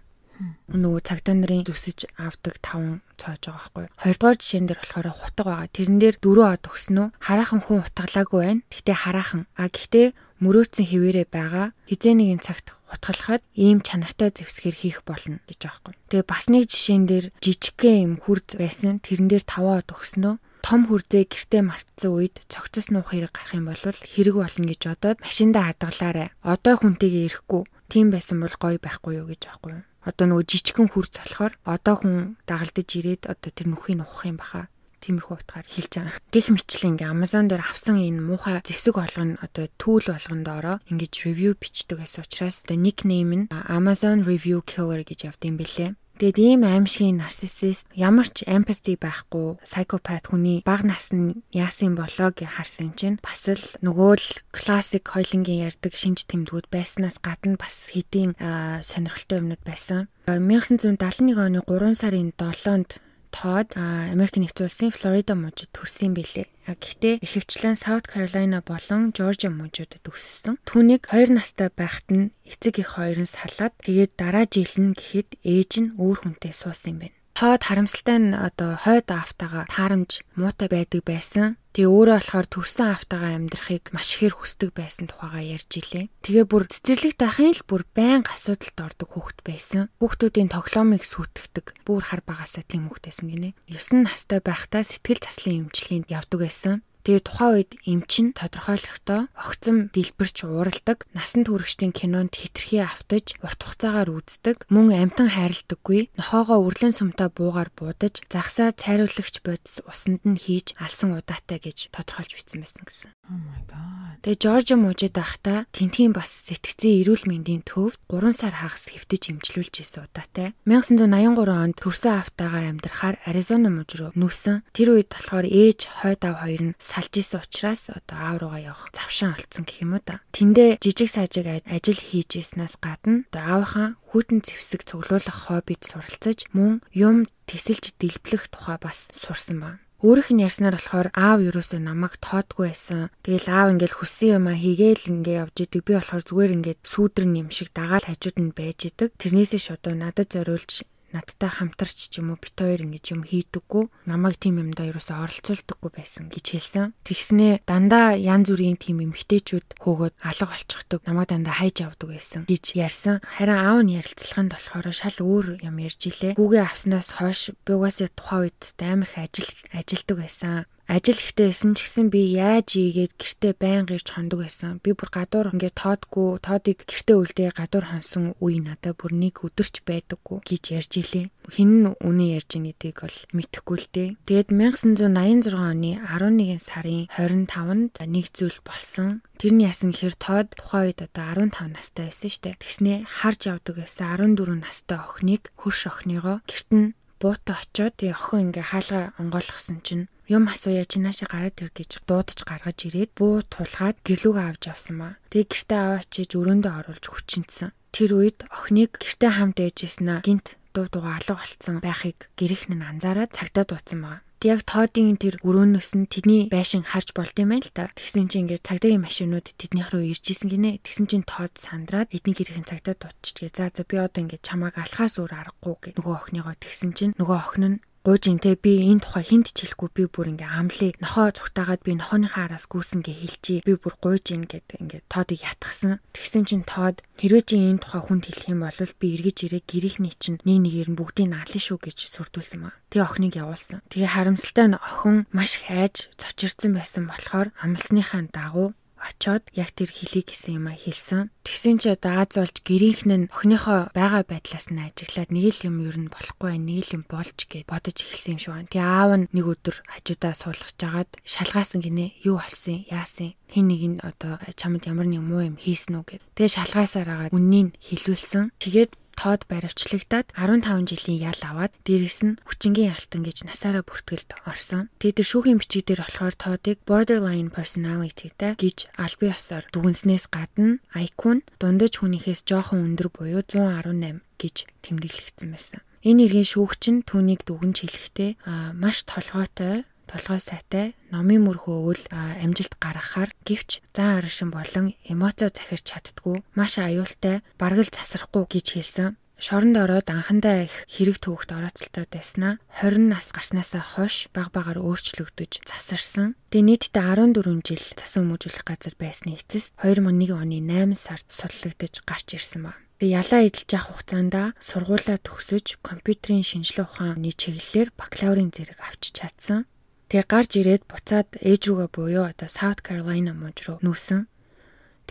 Нөгөө 0.70 1.02
цагдаа 1.02 1.36
нарын 1.36 1.66
зүсэж 1.66 2.12
авдаг 2.22 2.62
5 2.62 3.02
цоож 3.18 3.42
байгаа 3.42 3.58
байхгүй. 3.58 3.86
Хоёрдугаар 3.98 4.38
жишээн 4.38 4.66
дээр 4.70 4.80
болохоор 4.82 5.08
хутга 5.12 5.44
байгаа. 5.48 5.68
Тэрэн 5.74 5.98
дээр 5.98 6.16
дөрөв 6.22 6.48
од 6.54 6.64
өгснөө 6.70 7.08
хараахан 7.18 7.62
хүн 7.66 7.82
утгалаагүй 7.82 8.40
байна. 8.46 8.62
Гэхдээ 8.70 8.98
хараахан. 9.02 9.44
А 9.58 9.66
гэхдээ 9.68 10.08
мөрөөцсөн 10.44 10.86
хിവэрэ 10.86 11.24
байгаа. 11.34 11.74
Хизээ 11.90 12.14
нэгэн 12.14 12.42
цагт 12.46 12.78
хутгалахад 12.88 13.42
ийм 13.58 13.82
чанартай 13.82 14.30
зэвсгэр 14.30 14.76
хийх 14.78 15.02
болно 15.02 15.42
гэж 15.50 15.60
байгаа 15.66 15.82
байхгүй. 15.82 15.96
Тэгээ 16.14 16.30
бас 16.30 16.46
нэг 16.54 16.64
жишээн 16.70 17.06
дээр 17.10 17.26
жижигхэн 17.42 17.98
юм 18.06 18.14
хурц 18.22 18.54
байсан. 18.56 19.02
Тэрэн 19.02 19.28
дээр 19.28 19.44
5 19.44 19.66
од 19.66 19.90
өгснөө 19.90 20.36
том 20.68 20.84
хүрзээ 20.84 21.32
гэртээ 21.32 21.64
мартсан 21.64 22.12
үед 22.12 22.44
цогцос 22.52 22.92
нуух 22.92 23.16
хэрэг 23.16 23.32
гарах 23.32 23.56
юм 23.56 23.72
бол 23.72 23.80
хэрэг 23.80 24.36
болно 24.36 24.68
гэж 24.68 24.82
бодоод 24.84 25.18
машиндаа 25.24 25.64
хадгалаарэ. 25.72 26.36
Одоо 26.44 26.76
хүнтэйгээ 26.76 27.28
ирэхгүй. 27.32 27.64
Тийм 27.88 28.12
байсан 28.12 28.44
бол 28.44 28.52
гоё 28.52 28.76
байхгүй 28.76 29.16
юу 29.16 29.32
гэж 29.32 29.48
аахгүй 29.48 29.80
юу? 29.80 29.84
Одоо 30.08 30.26
нөгөө 30.32 30.48
жижигхэн 30.48 30.88
хүрц 30.88 31.14
болохоор 31.20 31.54
одоо 31.68 31.96
хүн 32.00 32.16
дагалдаж 32.48 32.90
ирээд 32.96 33.24
одоо 33.28 33.52
тэр 33.52 33.68
нүхийг 33.76 34.00
нухах 34.00 34.24
юм 34.32 34.40
баха 34.40 34.72
тиймэрхүү 35.04 35.36
утгаар 35.38 35.68
хэлж 35.68 35.92
байгаа. 35.94 36.18
Гэх 36.34 36.48
мэтлэн 36.50 36.92
ингээ 36.98 37.14
Amazon 37.14 37.46
дээр 37.48 37.64
авсан 37.64 38.02
энэ 38.02 38.24
муухай 38.24 38.60
зэвсэг 38.66 38.98
болгоно 38.98 39.38
одоо 39.46 39.66
түүл 39.78 40.06
болгондоороо 40.10 40.78
ингэж 40.90 41.14
ревю 41.28 41.54
бичдэг 41.54 42.02
гэсэн 42.02 42.26
учраас 42.26 42.66
одоо 42.66 42.78
никнейм 42.82 43.32
нь 43.36 43.48
Amazon 43.52 44.26
Review 44.26 44.66
Killer 44.66 45.06
гэж 45.06 45.30
явд 45.30 45.42
юм 45.46 45.56
бэлээ. 45.62 45.92
Тэгээд 46.18 46.42
ийм 46.42 46.62
аимшигын 46.66 47.22
нарциссист 47.22 47.94
ямар 47.94 48.26
ч 48.26 48.42
empathy 48.50 48.98
байхгүй 48.98 49.62
psychopath 49.62 50.34
хүний 50.34 50.66
баг 50.66 50.82
насны 50.82 51.46
яасан 51.54 51.94
болоо 51.94 52.34
гэж 52.34 52.58
харсан 52.58 52.98
чинь 52.98 53.22
бас 53.22 53.46
л 53.46 53.62
нөгөө 53.86 54.12
л 54.18 54.28
классик 54.50 55.14
хойлонгийн 55.14 55.70
ярддаг 55.70 55.94
шинж 55.94 56.26
тэмдгүүд 56.26 56.74
байснаас 56.74 57.22
гадна 57.22 57.62
бас 57.62 57.94
хэдийн 57.94 58.34
сонирхолтой 58.82 59.46
юмнууд 59.46 59.62
байсан. 59.62 60.10
1971 60.26 61.38
оны 61.38 61.62
3 61.62 61.94
сарын 61.94 62.34
7-нд 62.34 62.98
Тод 63.38 63.78
Америк 63.78 64.34
нэгдсэн 64.42 64.66
улсын 64.66 64.90
Флорида 64.90 65.38
мужид 65.38 65.70
төрсэн 65.70 66.18
билээ. 66.18 66.50
Гэхдээ 66.66 67.22
ихэвчлэн 67.22 67.78
South 67.78 68.10
Carolina 68.10 68.66
болон 68.66 69.14
Georgia 69.14 69.54
мужуудад 69.54 70.02
өссөн. 70.10 70.58
Түүнийг 70.66 71.06
2 71.06 71.38
настай 71.38 71.70
байхад 71.70 72.10
нь 72.10 72.34
эцэг 72.50 72.82
их 72.82 72.98
хоёр 72.98 73.22
нь 73.22 73.30
салаад 73.30 73.78
тэгээд 73.86 74.18
дараа 74.18 74.50
жил 74.50 74.74
нь 74.82 74.98
гэхэд 74.98 75.38
ээж 75.46 75.72
нь 75.86 75.94
өөр 76.02 76.18
хүнтэй 76.26 76.50
суусан 76.50 76.98
юм 76.98 77.00
байна. 77.06 77.17
Тоод 77.38 77.70
харамсалтай 77.70 78.18
нь 78.18 78.34
одоо 78.34 78.82
хойд 78.82 79.14
автагаа 79.14 79.70
таарамж 79.70 80.26
муутай 80.34 80.74
байдаг 80.74 81.06
байсан. 81.06 81.62
Тэгээ 81.78 81.86
өөрөө 81.86 82.18
болохоор 82.18 82.48
төрсэн 82.50 82.88
автагаа 82.98 83.38
амьдрахыг 83.38 83.94
маш 83.94 84.18
ихээр 84.18 84.34
хүсдэг 84.34 84.74
байсан 84.74 85.06
тухайга 85.06 85.46
ярьж 85.46 85.70
илээ. 85.70 86.10
Тэгээ 86.26 86.46
бүр 86.50 86.66
цэцэрлэгт 86.66 87.22
байхын 87.22 87.54
л 87.54 87.62
бүр 87.70 87.86
байнга 87.94 88.34
асуудалд 88.34 88.78
ордог 88.82 89.10
хүүхэд 89.14 89.40
байсан. 89.46 89.94
Хүүхдүүдийн 90.02 90.50
тоглоомыг 90.50 91.06
сүйтгэдэг. 91.06 91.86
Бүр 91.86 92.02
хар 92.10 92.26
багасаа 92.26 92.66
тийм 92.66 92.90
хүүхэд 92.90 93.06
байсан 93.06 93.30
гинэ. 93.30 93.54
9 93.70 94.02
настай 94.02 94.42
байхдаа 94.42 94.82
сэтгэл 94.82 95.22
заслын 95.22 95.70
эмчилгээнд 95.70 96.10
явдаг 96.10 96.42
байсан. 96.42 96.82
Тэгээ 97.08 97.24
тухайн 97.24 97.56
үед 97.56 97.72
эмчин 97.88 98.36
тодорхойлохдоо 98.36 99.32
огцом 99.32 99.88
дэлбэрч 99.96 100.44
ууралдаг, 100.44 101.08
насан 101.16 101.48
туршидын 101.48 101.96
кинонд 101.96 102.36
хитрхи 102.36 102.84
автаж, 102.84 103.40
урт 103.40 103.64
хугацаагаар 103.64 104.12
үздэг, 104.12 104.68
мөн 104.68 104.92
амтан 104.92 105.32
хайрладаггүй, 105.32 106.12
нохоогоо 106.20 106.68
үрлэн 106.68 106.92
сумтай 106.92 107.32
буугаар 107.32 107.72
буудаж, 107.72 108.28
загсаа 108.28 108.76
цайруулагч 108.76 109.40
бодис 109.40 109.80
усанд 109.88 110.28
нь 110.28 110.36
хийж 110.36 110.76
алсан 110.84 111.16
удаатай 111.16 111.64
гэж 111.64 111.96
тодорхойлж 111.96 112.36
бичсэн 112.36 112.60
байсан 112.60 112.84
гэсэн. 112.84 113.10
Oh 113.32 113.40
my 113.40 113.64
god. 113.72 114.07
Тэгээ 114.26 114.42
Жоржо 114.42 114.76
мужид 114.76 115.14
байхдаа 115.14 115.70
тентгийн 115.72 116.14
бас 116.14 116.30
сэтгцэн 116.50 117.06
эрүүл 117.06 117.30
мэндийн 117.30 117.64
төвд 117.64 118.00
3 118.10 118.34
сар 118.34 118.54
хагас 118.58 118.90
хэвтэж 118.90 119.22
имжлүүлж 119.32 119.76
исэн 119.84 120.10
удаатай. 120.10 120.58
1983 120.66 121.38
онд 121.54 121.78
төрсөн 121.78 122.14
автаагаа 122.26 122.64
амьдрахаар 122.74 123.16
Аризона 123.30 123.70
муж 123.70 123.90
руу 123.96 124.12
нүүсэн. 124.18 124.66
Тэр 124.74 124.98
үед 124.98 125.14
болохоор 125.14 125.46
ээж 125.48 125.80
хойд 126.02 126.22
ав 126.26 126.36
хоёр 126.42 126.62
нь 126.74 126.78
салж 126.82 127.14
исэн 127.18 127.42
учраас 127.46 127.94
одоо 127.94 128.18
аав 128.18 128.38
руугаа 128.42 128.62
явах 128.74 128.90
завшаан 128.92 129.38
олцсон 129.38 129.64
гэх 129.64 129.86
юм 129.86 129.96
уу 129.96 130.04
та. 130.04 130.26
Тэндээ 130.36 130.82
жижиг 130.82 131.10
сажиг 131.14 131.48
ажил 131.48 132.00
хийж 132.02 132.30
ирснээс 132.42 132.82
гадна 132.82 133.24
одоо 133.32 133.44
аавынхаа 133.64 133.88
хүйтэн 134.12 134.40
зэвсэг 134.44 134.82
цуглуулах 134.88 135.38
хоббид 135.48 135.86
суралцаж 135.86 136.50
мөн 136.56 136.82
юм 136.92 137.30
тесэлж 137.48 137.96
дэлбэлэх 138.00 138.52
тухай 138.52 138.78
бас 138.82 139.08
сурсан 139.16 139.60
байна. 139.64 139.80
Өөрийнх 139.98 140.30
нь 140.30 140.46
ярьснаар 140.46 140.78
болохоор 140.78 141.10
аав 141.18 141.40
юусоо 141.42 141.82
намайг 141.82 142.22
тоодгүй 142.22 142.70
байсан. 142.70 143.10
Тэгэл 143.26 143.50
аав 143.50 143.68
ингээл 143.74 143.98
хүссэн 143.98 144.30
юм 144.38 144.46
а 144.46 144.54
хийгээл 144.54 145.10
ингээ 145.10 145.42
явж 145.42 145.56
идэг. 145.66 145.82
Би 145.82 145.98
болохоор 145.98 146.22
зүгээр 146.22 146.56
ингээд 146.56 146.80
сүүдрэн 146.86 147.34
юм 147.42 147.50
шиг 147.50 147.74
дагаал 147.74 148.06
хажууд 148.06 148.38
нь 148.38 148.54
байж 148.54 148.80
идэг. 148.94 149.18
Тэрнээсээ 149.18 149.58
шодоо 149.58 149.98
надад 149.98 150.30
зориулж 150.30 150.86
надтай 151.16 151.52
хамтарч 151.52 152.12
ч 152.12 152.20
юм 152.20 152.34
уу 152.34 152.40
бит 152.40 152.56
хоёр 152.58 152.84
ингэж 152.84 153.06
юм 153.16 153.22
хийдэггүй 153.24 153.84
намайг 154.10 154.36
тийм 154.40 154.60
юмдаа 154.64 154.92
ерөөсөө 154.92 155.18
оролцуулдаггүй 155.24 155.92
байсан 155.96 156.28
гэж 156.32 156.46
хэлсэн. 156.52 156.94
Тэгснээ 157.08 157.64
дандаа 157.64 158.16
янз 158.18 158.52
бүрийн 158.52 158.78
тийм 158.80 159.04
эмгтээчүүд 159.06 159.80
хөөгөөд 159.80 160.16
алга 160.20 160.46
болчихдог 160.52 161.02
намайг 161.08 161.28
дандаа 161.32 161.56
хайж 161.58 161.86
авдаг 161.86 162.10
байсан 162.12 162.42
гэж 162.48 162.66
ярьсан. 162.76 163.24
Харин 163.24 163.58
аав 163.58 163.80
нь 163.84 163.96
ярилцлаганд 164.00 164.52
болохоор 164.56 164.88
шал 164.92 165.18
өөр 165.24 165.64
юм 165.64 165.76
ярьж 165.80 166.02
илээ. 166.12 166.36
Хүүгээ 166.36 166.64
авснаас 166.68 167.10
хойш 167.16 167.56
би 167.66 167.72
угаасаа 167.76 168.10
тухайн 168.12 168.52
үед 168.52 168.60
амар 168.84 169.08
их 169.08 169.18
ажил 169.18 169.52
ажилдаг 169.72 170.18
байсан 170.20 170.66
ажил 170.88 171.20
ихтэй 171.20 171.52
байсан 171.52 171.76
ч 171.76 171.84
гэсэн 171.84 172.08
би 172.08 172.32
яаж 172.32 172.80
ийгээд 172.80 173.20
гэртээ 173.20 173.54
байн 173.60 173.84
гэрч 173.84 174.08
хондог 174.16 174.48
байсан. 174.48 174.80
Би 174.80 174.96
бүр 174.96 175.12
гадуур 175.12 175.52
ингээд 175.52 175.76
тоодгүй, 175.84 176.40
тоодыг 176.40 176.88
гэртээ 176.88 177.18
үлдээ 177.20 177.50
гадуур 177.60 177.92
хонсон 177.92 178.40
үе 178.40 178.64
надад 178.64 178.96
бүр 178.96 179.12
нэг 179.12 179.44
өдөрч 179.44 179.84
байдаггүй 179.84 180.40
гэж 180.48 180.64
ярьж 180.80 180.94
илээ. 181.04 181.26
Хин 181.52 181.72
нь 181.84 181.92
үнэ 181.92 182.40
ярьж 182.40 182.56
байгааг 182.56 183.04
бол 183.04 183.20
мэдэхгүй 183.36 183.78
л 183.84 183.88
дээ. 183.92 184.10
Тэгээд 184.24 184.50
1986 184.56 185.52
оны 185.60 185.92
11 186.00 186.56
сарын 186.64 187.12
25-нд 187.12 187.94
нэг 188.08 188.26
зүйл 188.32 188.60
болсон. 188.64 189.20
Тэрний 189.36 189.68
ясан 189.68 189.92
гэхээр 189.92 190.16
тоод 190.16 190.56
тухайн 190.56 190.96
үед 190.96 191.04
одоо 191.04 191.36
15 191.36 191.76
настай 191.76 192.08
байсан 192.08 192.32
штэ. 192.32 192.56
Тэгснээ 192.64 193.04
харж 193.04 193.42
явдаг 193.52 193.76
байсан 193.84 194.08
14 194.16 194.64
настай 194.64 194.98
охиныг 195.04 195.52
хөрш 195.60 195.92
охиныгоо 195.92 196.40
гэрт 196.48 196.72
нь 196.72 196.96
буутаа 197.20 197.60
очоод 197.62 197.94
тэгээ 198.00 198.16
охин 198.16 198.40
ингээ 198.50 198.66
хаалга 198.72 199.02
онгойлгосон 199.22 199.82
чинь 199.84 200.06
юм 200.28 200.52
асууя 200.52 200.84
чи 200.84 201.00
нааша 201.00 201.26
гараад 201.32 201.58
ир 201.64 201.72
гэж 201.72 202.04
дуудаж 202.04 202.40
гаргаж 202.44 202.78
ирээд 202.84 203.12
буу 203.16 203.42
тулгаад 203.48 203.98
гэрлүүгээ 204.04 204.46
авч 204.52 204.64
явсан 204.68 204.96
маа. 205.00 205.14
Тэгээ 205.32 205.48
гэртээ 205.48 205.80
аваачиж 205.80 206.30
өрөөндөө 206.36 206.74
оруулж 206.84 207.06
хүчинцсэн. 207.08 207.72
Тэр 207.96 208.12
үед 208.20 208.44
охиныг 208.52 208.92
гэртээ 209.00 209.32
хамт 209.32 209.58
ээжсэн 209.64 210.22
гинт 210.22 210.60
дуу 210.76 210.86
дугаа 210.92 211.18
алга 211.18 211.40
болцсон 211.40 211.80
байхыг 211.80 212.30
гэрэх 212.36 212.70
нь 212.70 212.84
анзаараад 212.84 213.32
цагтаа 213.32 213.66
дууцсан 213.66 214.04
байгаа. 214.04 214.22
Тэг 214.38 214.54
яг 214.54 214.62
тоодын 214.70 215.18
тэр 215.18 215.42
өрөөнөөс 215.42 215.98
нь 215.98 216.06
тэдний 216.06 216.46
байшин 216.54 216.86
харж 216.86 217.18
болд 217.18 217.34
юм 217.42 217.58
байна 217.58 217.66
л 217.66 217.74
да. 217.74 217.90
Тэгсэн 217.98 218.30
чинь 218.30 218.46
ингээд 218.46 218.70
цагдаагийн 218.70 219.02
машинууд 219.02 219.50
тэднийх 219.58 219.90
рүү 219.90 220.14
ирж 220.14 220.30
исэн 220.30 220.54
гинэ. 220.54 220.78
Тэгсэн 220.86 221.10
чинь 221.10 221.26
тоод 221.26 221.58
сандраад 221.58 222.14
эдний 222.14 222.38
гэрхийн 222.38 222.70
цагдаа 222.70 222.94
дутчихгээ. 223.02 223.50
За 223.58 223.74
за 223.74 223.82
би 223.82 223.98
одоо 223.98 224.22
ингээд 224.22 224.46
чамааг 224.46 224.78
алхаас 224.78 225.18
өөр 225.18 225.34
аргагүй 225.34 225.76
гэ. 225.82 225.90
Нөгөө 225.98 226.14
охиныгоо 226.22 226.54
тэгсэн 226.54 226.94
чинь 226.94 227.18
нөгөө 227.18 227.34
охин 227.34 227.66
нь 227.66 227.78
гуйжин 228.08 228.40
те 228.40 228.56
би 228.56 228.88
энэ 228.88 229.04
тухай 229.04 229.20
хинт 229.20 229.52
ч 229.52 229.68
хэлэхгүй 229.68 229.90
би 229.92 230.04
бүр 230.08 230.32
ингээ 230.32 230.48
амлыг 230.48 230.96
нохоо 231.04 231.28
цугтаагаад 231.36 231.84
би 231.84 232.00
нохооныхаа 232.00 232.48
араас 232.48 232.64
гүйсэн 232.72 233.04
гэ 233.04 233.12
хэлчихье 233.12 233.68
би 233.68 233.76
бүр 233.76 234.00
гуйжин 234.00 234.48
гэдэг 234.48 234.80
ингээ 234.80 235.02
тоодыг 235.12 235.44
ятгсан. 235.44 236.00
Тэгсэн 236.16 236.48
чин 236.48 236.64
тоод 236.64 237.04
хэрвээ 237.20 237.44
чи 237.44 237.60
энэ 237.60 237.84
тухай 237.84 238.00
хүнд 238.00 238.32
хэлэх 238.32 238.48
юм 238.48 238.64
бол 238.64 238.80
би 238.80 239.08
эргэж 239.12 239.38
ирээ. 239.52 239.68
Гэрийнхний 239.68 240.16
чинь 240.16 240.40
нэг 240.48 240.56
нэгээр 240.64 240.90
нь 240.96 241.00
бүгдийг 241.04 241.36
наална 241.36 241.60
шүү 241.60 241.84
гэж 241.84 241.98
сүрдүүлсэн 242.16 242.64
маа. 242.64 242.80
Тэгээ 242.96 243.04
охиныг 243.12 243.36
явуулсан. 243.44 243.84
Тэгээ 243.92 244.16
харамсалтай 244.16 244.68
нь 244.72 244.80
охин 244.80 245.28
маш 245.36 245.60
хайж 245.68 246.08
цочирсан 246.16 246.80
байсан 246.80 247.12
болохоор 247.12 247.52
амлсныхаа 247.60 248.24
дагуу 248.32 248.72
очоод 249.00 249.44
яг 249.54 249.72
тэр 249.78 249.90
хэлийг 249.94 250.34
гэсэн 250.34 250.58
юм 250.60 250.68
а 250.68 250.76
хэлсэн. 250.76 251.30
Тэгсэн 251.46 251.78
чи 251.80 251.88
одоо 251.94 252.22
Аз 252.22 252.34
болж 252.36 252.56
гэрийнхэн 252.66 253.12
нь 253.16 253.30
охиныхоо 253.32 253.94
байгаа 253.94 254.24
байдлаас 254.28 254.68
нь 254.74 254.82
ажиглаад 254.82 255.30
нэг 255.32 255.54
л 255.54 255.66
юм 255.70 255.76
ер 255.86 255.98
нь 255.98 256.12
болохгүй 256.12 256.50
байх, 256.52 256.62
нэг 256.66 256.82
л 256.90 256.96
юм 256.98 257.04
болж 257.08 257.38
гэд 257.48 257.70
бодож 257.70 257.98
эхэлсэн 258.04 258.36
юм 258.36 258.42
шиг 258.42 258.52
байна. 258.58 258.72
Тэгээ 258.74 258.84
аав 258.84 259.12
нь 259.16 259.30
нэг 259.32 259.46
өдөр 259.48 259.76
хажуудаа 259.86 260.34
суулгаж 260.36 260.76
жагаад 260.76 261.10
шалгаасан 261.24 261.80
гинэ. 261.86 262.18
Юу 262.26 262.42
болсон? 262.42 262.84
Яасан? 262.90 263.38
Хин 263.48 263.66
нэг 263.72 263.82
нь 263.86 264.02
одоо 264.04 264.42
чамд 264.60 264.84
ямар 264.90 265.08
нэг 265.08 265.24
муу 265.24 265.46
юм 265.46 265.56
хийсэн 265.56 266.02
үү 266.02 266.06
гэд. 266.18 266.24
Тэгээ 266.36 266.56
шалгаасаар 266.58 267.10
агаад 267.10 267.36
үннийг 267.38 267.80
хэлүүлсэн. 267.80 268.52
Тэгээд 268.60 268.92
тоод 269.18 269.50
баривчлагдаад 269.50 270.32
15 270.38 270.86
жилийн 270.86 271.20
ял 271.26 271.42
аваад 271.42 271.74
дээрэс 271.84 272.20
нь 272.22 272.38
хүчингийн 272.46 272.94
алтан 272.94 273.26
гэж 273.26 273.50
насаараа 273.50 273.82
бүртгэлд 273.82 274.30
орсон. 274.46 274.94
Тэгээд 275.02 275.26
шүүхийн 275.26 275.58
бичиг 275.58 275.90
дээр 275.90 276.06
болохоор 276.06 276.36
тоодыг 276.38 276.78
borderline 276.86 277.50
personality-тэй 277.50 278.54
гэж 278.62 278.78
албан 279.02 279.34
ёсоор 279.34 279.66
дүгнснээс 279.74 280.30
гадна 280.30 280.78
IQ 280.94 281.22
нь 281.42 281.46
дундаж 281.58 281.98
хүнийхээс 281.98 282.46
жоохон 282.46 282.86
өндөр 282.94 283.10
буюу 283.10 283.42
118 283.42 284.22
гэж 284.38 284.56
тэмдэглэгдсэн 284.86 285.50
байсан. 285.50 285.82
Энэ 286.06 286.30
иргэн 286.30 286.48
шүүгч 286.48 286.84
нь 286.94 287.04
түүнийг 287.10 287.42
дүгнж 287.44 287.84
хэлэхдээ 287.84 288.32
маш 288.78 289.02
толгойтой 289.10 289.84
толгой 290.08 290.40
сайтай 290.40 290.96
номын 291.12 291.46
мөрхөө 291.46 291.78
өвөл 291.84 292.04
амжилт 292.16 292.80
гаргахаар 292.82 293.30
гівч 293.46 293.84
зан 293.94 294.24
аршин 294.24 294.50
болон 294.50 294.96
эмоцоо 295.06 295.52
захирч 295.54 295.86
чаддгүй 295.92 296.42
маш 296.58 296.80
аюултай 296.80 297.46
бараг 297.60 297.86
л 297.86 297.92
засрахгүй 297.92 298.44
гэж 298.48 298.68
хэлсэн. 298.80 299.20
Шоронд 299.38 299.78
ороод 299.78 300.10
анхандаа 300.10 300.66
их 300.66 300.74
хэрэг 300.90 301.22
төвөгт 301.22 301.54
орооцолтой 301.54 302.10
байснаа 302.10 302.58
20 302.82 303.06
нас 303.14 303.30
гарснаасаа 303.30 303.86
хойш 303.86 304.34
баг 304.34 304.50
багаар 304.50 304.82
өөрчлөгдөж 304.82 305.62
засарсан. 305.62 306.34
Тэгээ 306.50 306.90
нийтдээ 306.90 307.06
14 307.38 307.62
жил 307.62 307.86
цасан 308.02 308.34
хүмүүжүүлэх 308.34 308.66
газар 308.66 308.98
байсны 308.98 309.38
эцэст 309.38 309.78
2001 309.78 310.34
оны 310.34 310.58
8 310.58 310.98
сард 310.98 311.30
судлагдж 311.30 312.02
гарч 312.02 312.34
ирсэн 312.34 312.66
ба. 312.66 312.74
Тэгээ 312.98 313.14
ялаа 313.14 313.42
эдэлж 313.46 313.70
явах 313.78 313.88
хугацаанд 313.94 314.36
сургуулаа 314.58 315.22
төгсөж 315.22 315.78
компьютерийн 315.86 316.42
шинжилгээ 316.42 316.82
ухааны 316.90 317.30
чиглэлээр 317.30 317.94
бакалаврын 317.94 318.50
зэрэг 318.50 318.82
авчиж 318.82 319.22
чадсан. 319.22 319.70
Тэгээ 320.08 320.32
гарч 320.32 320.52
ирээд 320.56 320.84
буцаад 320.88 321.28
ээж 321.44 321.62
рүүгээ 321.68 321.90
буюу 321.92 322.24
одоо 322.32 322.48
South 322.48 322.80
Carolina 322.80 323.36
мужид 323.36 323.68
руу 323.68 323.84
нүүсэн. 323.84 324.32